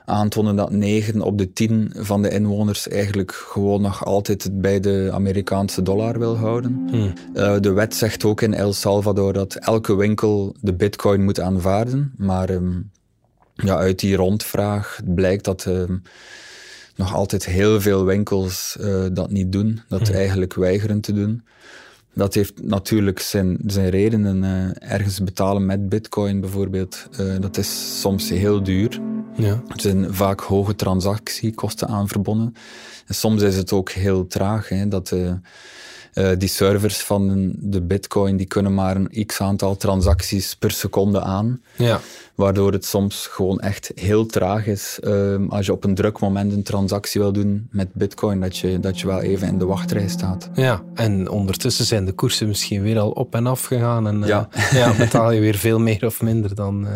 aantonen 0.05 0.55
dat 0.55 0.71
9 0.71 1.21
op 1.21 1.37
de 1.37 1.53
10 1.53 1.91
van 1.95 2.21
de 2.21 2.29
inwoners 2.29 2.87
eigenlijk 2.87 3.31
gewoon 3.31 3.81
nog 3.81 4.05
altijd 4.05 4.43
het 4.43 4.61
bij 4.61 4.79
de 4.79 5.09
Amerikaanse 5.13 5.81
dollar 5.81 6.19
wil 6.19 6.37
houden. 6.37 6.87
Hmm. 6.89 7.13
de 7.61 7.71
wet 7.71 7.95
zegt 7.95 8.23
ook 8.23 8.41
in 8.41 8.53
El 8.53 8.73
Salvador 8.73 9.33
dat 9.33 9.55
elke 9.55 9.95
winkel 9.95 10.55
de 10.61 10.73
bitcoin 10.73 11.23
moet 11.23 11.39
aanvaarden. 11.39 12.13
Maar 12.17 12.49
um, 12.49 12.91
ja, 13.63 13.75
uit 13.77 13.99
die 13.99 14.15
rondvraag 14.15 14.99
blijkt 15.05 15.43
dat 15.43 15.65
uh, 15.67 15.83
nog 16.95 17.13
altijd 17.13 17.45
heel 17.45 17.81
veel 17.81 18.05
winkels 18.05 18.77
uh, 18.81 19.05
dat 19.11 19.31
niet 19.31 19.51
doen, 19.51 19.81
dat 19.87 20.01
Mhm. 20.01 20.13
eigenlijk 20.13 20.53
weigeren 20.53 21.01
te 21.01 21.13
doen. 21.13 21.43
Dat 22.13 22.33
heeft 22.33 22.61
natuurlijk 22.63 23.19
zijn, 23.19 23.57
zijn 23.65 23.89
redenen. 23.89 24.43
Uh, 24.43 24.91
ergens 24.91 25.23
betalen 25.23 25.65
met 25.65 25.89
bitcoin 25.89 26.39
bijvoorbeeld, 26.41 27.07
dat 27.39 27.57
is 27.57 27.99
soms 28.01 28.29
heel 28.29 28.63
duur. 28.63 28.99
Ja. 29.35 29.61
Er 29.67 29.81
zijn 29.81 30.13
vaak 30.13 30.39
hoge 30.39 30.75
transactiekosten 30.75 31.87
aan 31.87 32.07
verbonden. 32.07 32.53
En 33.07 33.15
soms 33.15 33.41
is 33.41 33.55
het 33.55 33.71
ook 33.71 33.89
heel 33.89 34.27
traag. 34.27 34.69
Hè, 34.69 34.87
dat 34.87 35.15
uh, 36.17 36.29
die 36.37 36.49
servers 36.49 36.97
van 36.97 37.53
de 37.55 37.81
bitcoin 37.81 38.37
die 38.37 38.47
kunnen 38.47 38.73
maar 38.73 38.95
een 38.95 39.25
x 39.25 39.41
aantal 39.41 39.77
transacties 39.77 40.55
per 40.55 40.71
seconde 40.71 41.21
aan. 41.21 41.61
Ja. 41.75 41.99
Waardoor 42.35 42.71
het 42.71 42.85
soms 42.85 43.27
gewoon 43.27 43.59
echt 43.59 43.91
heel 43.95 44.25
traag 44.25 44.67
is. 44.67 44.99
Uh, 45.01 45.35
als 45.49 45.65
je 45.65 45.71
op 45.71 45.83
een 45.83 45.95
druk 45.95 46.19
moment 46.19 46.53
een 46.53 46.63
transactie 46.63 47.21
wil 47.21 47.31
doen 47.31 47.67
met 47.71 47.93
bitcoin, 47.93 48.41
dat 48.41 48.57
je, 48.57 48.79
dat 48.79 48.99
je 48.99 49.07
wel 49.07 49.21
even 49.21 49.47
in 49.47 49.57
de 49.57 49.65
wachtrij 49.65 50.07
staat. 50.07 50.49
Ja, 50.53 50.83
en 50.93 51.29
ondertussen 51.29 51.85
zijn 51.85 52.05
de 52.05 52.11
koersen 52.11 52.47
misschien 52.47 52.81
weer 52.81 52.99
al 52.99 53.11
op 53.11 53.35
en 53.35 53.47
af 53.47 53.63
gegaan. 53.63 54.07
En 54.07 54.21
uh, 54.21 54.27
ja. 54.27 54.49
ja, 54.71 54.93
betaal 54.97 55.31
je 55.31 55.39
weer 55.39 55.55
veel 55.55 55.79
meer 55.79 56.05
of 56.05 56.21
minder 56.21 56.55
dan 56.55 56.87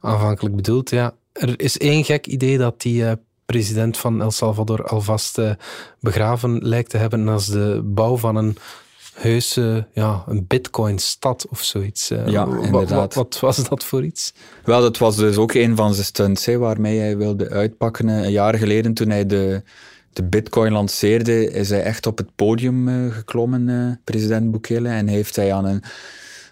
aanvankelijk 0.00 0.56
bedoeld. 0.56 0.90
Ja. 0.90 1.14
Er 1.32 1.60
is 1.60 1.78
één 1.78 2.04
gek 2.04 2.26
idee 2.26 2.58
dat 2.58 2.80
die 2.80 3.04
president 3.46 3.98
van 3.98 4.22
El 4.22 4.30
Salvador 4.30 4.84
alvast 4.84 5.38
uh, 5.38 5.50
begraven 6.00 6.58
lijkt 6.62 6.90
te 6.90 6.96
hebben 6.96 7.28
als 7.28 7.46
de 7.46 7.80
bouw 7.84 8.16
van 8.16 8.36
een 8.36 8.56
heuse 9.14 9.86
ja, 9.92 10.24
een 10.26 10.46
bitcoin-stad 10.46 11.46
of 11.48 11.62
zoiets. 11.62 12.10
Uh, 12.10 12.26
ja, 12.26 12.44
inderdaad. 12.44 13.14
Wat, 13.14 13.14
wat, 13.14 13.40
was 13.40 13.68
dat 13.68 13.84
voor 13.84 14.04
iets? 14.04 14.34
Wel, 14.64 14.80
dat 14.80 14.98
was 14.98 15.16
dus 15.16 15.36
ook 15.36 15.54
een 15.54 15.76
van 15.76 15.94
zijn 15.94 16.06
stunts 16.06 16.44
hè, 16.44 16.58
waarmee 16.58 16.98
hij 16.98 17.16
wilde 17.16 17.50
uitpakken. 17.50 18.08
Een 18.08 18.30
jaar 18.30 18.54
geleden 18.54 18.94
toen 18.94 19.10
hij 19.10 19.26
de, 19.26 19.62
de 20.12 20.22
bitcoin 20.24 20.72
lanceerde, 20.72 21.50
is 21.50 21.68
hij 21.68 21.82
echt 21.82 22.06
op 22.06 22.18
het 22.18 22.34
podium 22.34 22.88
uh, 22.88 23.12
geklommen, 23.14 24.00
president 24.04 24.50
Bukele. 24.50 24.88
En 24.88 25.06
heeft 25.06 25.36
hij 25.36 25.52
aan 25.52 25.64
een 25.64 25.82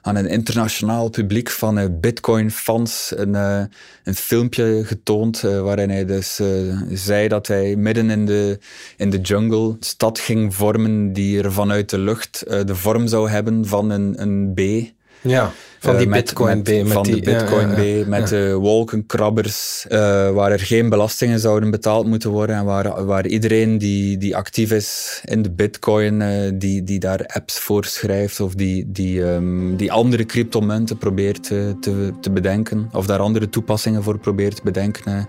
aan 0.02 0.16
een 0.16 0.28
internationaal 0.28 1.10
publiek 1.10 1.50
van 1.50 1.78
uh, 1.78 1.84
Bitcoin-fans 1.90 3.12
een, 3.16 3.34
uh, 3.34 3.62
een 4.04 4.14
filmpje 4.14 4.82
getoond 4.84 5.42
uh, 5.42 5.60
waarin 5.60 5.90
hij 5.90 6.04
dus 6.04 6.40
zei 6.88 7.28
dat 7.28 7.46
hij 7.46 7.76
midden 7.76 8.10
in 8.10 8.26
de, 8.26 8.58
in 8.96 9.10
de 9.10 9.20
jungle 9.20 9.76
stad 9.80 10.18
ging 10.18 10.54
vormen 10.54 11.12
die 11.12 11.42
er 11.42 11.52
vanuit 11.52 11.90
de 11.90 11.98
lucht 11.98 12.44
de 12.66 12.74
vorm 12.74 13.06
zou 13.06 13.30
hebben 13.30 13.66
van 13.66 13.90
een, 13.90 14.22
een 14.22 14.52
B. 14.54 14.60
Ja, 15.20 15.52
van 15.78 15.96
die 15.96 16.08
Bitcoin 16.08 16.62
B. 16.62 16.68
Met, 16.68 16.92
van 16.92 17.02
die, 17.02 17.14
de 17.14 17.20
Bitcoin 17.20 17.68
ja, 17.70 17.80
ja, 17.80 18.02
B, 18.02 18.06
met 18.06 18.28
de 18.28 18.52
wolkenkrabbers, 18.54 19.86
uh, 19.88 19.98
waar 20.30 20.52
er 20.52 20.60
geen 20.60 20.88
belastingen 20.88 21.40
zouden 21.40 21.70
betaald 21.70 22.06
moeten 22.06 22.30
worden 22.30 22.56
en 22.56 22.64
waar, 22.64 23.04
waar 23.04 23.26
iedereen 23.26 23.78
die, 23.78 24.18
die 24.18 24.36
actief 24.36 24.70
is 24.70 25.20
in 25.24 25.42
de 25.42 25.50
Bitcoin, 25.50 26.20
uh, 26.20 26.50
die, 26.54 26.84
die 26.84 26.98
daar 26.98 27.26
apps 27.26 27.58
voor 27.58 27.84
schrijft 27.84 28.40
of 28.40 28.54
die, 28.54 28.84
die, 28.88 29.22
um, 29.22 29.76
die 29.76 29.92
andere 29.92 30.26
cryptomunten 30.26 30.98
probeert 30.98 31.42
te, 31.42 31.76
te, 31.80 32.12
te, 32.20 32.30
bedenken, 32.30 32.88
of 32.92 33.06
daar 33.06 33.18
andere 33.18 33.48
toepassingen 33.48 34.02
voor 34.02 34.18
probeert 34.18 34.56
te 34.56 34.62
bedenken, 34.64 35.28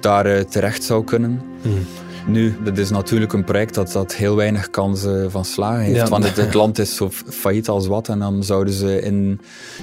daar 0.00 0.44
terecht 0.44 0.84
zou 0.84 1.04
kunnen. 1.04 1.42
Hmm. 1.62 1.86
Nu, 2.30 2.54
dat 2.64 2.78
is 2.78 2.90
natuurlijk 2.90 3.32
een 3.32 3.44
project 3.44 3.74
dat, 3.74 3.92
dat 3.92 4.14
heel 4.14 4.36
weinig 4.36 4.70
kansen 4.70 5.30
van 5.30 5.44
slagen 5.44 5.80
heeft. 5.80 5.96
Ja. 5.96 6.08
Want 6.08 6.24
het, 6.24 6.36
het, 6.36 6.54
land 6.54 6.78
is 6.78 6.96
zo 6.96 7.10
failliet 7.28 7.68
als 7.68 7.86
wat. 7.86 8.08
En 8.08 8.18
dan 8.18 8.44
zouden 8.44 8.74
ze 8.74 9.00
in, 9.00 9.40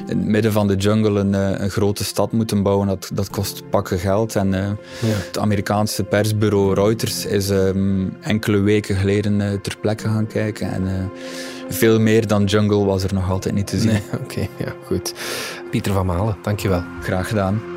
in 0.08 0.18
het 0.18 0.26
midden 0.26 0.52
van 0.52 0.68
de 0.68 0.76
jungle 0.76 1.20
een, 1.20 1.34
een 1.34 1.70
grote 1.70 2.04
stad 2.04 2.32
moeten 2.32 2.64
bouwen. 2.64 2.88
Dat, 2.88 3.10
dat 3.14 3.30
kost 3.30 3.70
pakken 3.70 4.00
geld. 4.00 4.36
En 4.36 4.48
uh, 4.48 4.60
ja. 4.60 4.76
het 5.02 5.38
Amerikaanse 5.38 6.04
persbureau 6.04 6.74
Reuters 6.74 7.26
is 7.26 7.50
um, 7.50 8.18
enkele 8.22 8.60
weken 8.60 8.96
geleden 8.96 9.40
uh, 9.40 9.54
ter 9.62 9.78
plekke 9.82 10.08
gaan 10.08 10.28
kijken. 10.28 10.72
En 10.72 10.84
uh, 10.84 10.92
veel 11.70 12.00
meer 12.00 12.28
dan 12.28 12.44
jungle 12.44 12.86
was 12.86 13.04
er 13.04 13.14
nog 13.14 13.30
altijd 13.30 13.56
niet 13.56 13.68
te 13.68 13.78
zien. 13.78 13.92
Nee, 13.92 14.02
Oké, 14.14 14.24
okay, 14.24 14.50
ja, 14.58 14.74
goed. 14.86 15.14
Pieter 15.72 15.94
van 15.94 16.06
Malen, 16.06 16.38
dankjewel. 16.42 16.84
Graag 17.02 17.28
gedaan. 17.28 17.77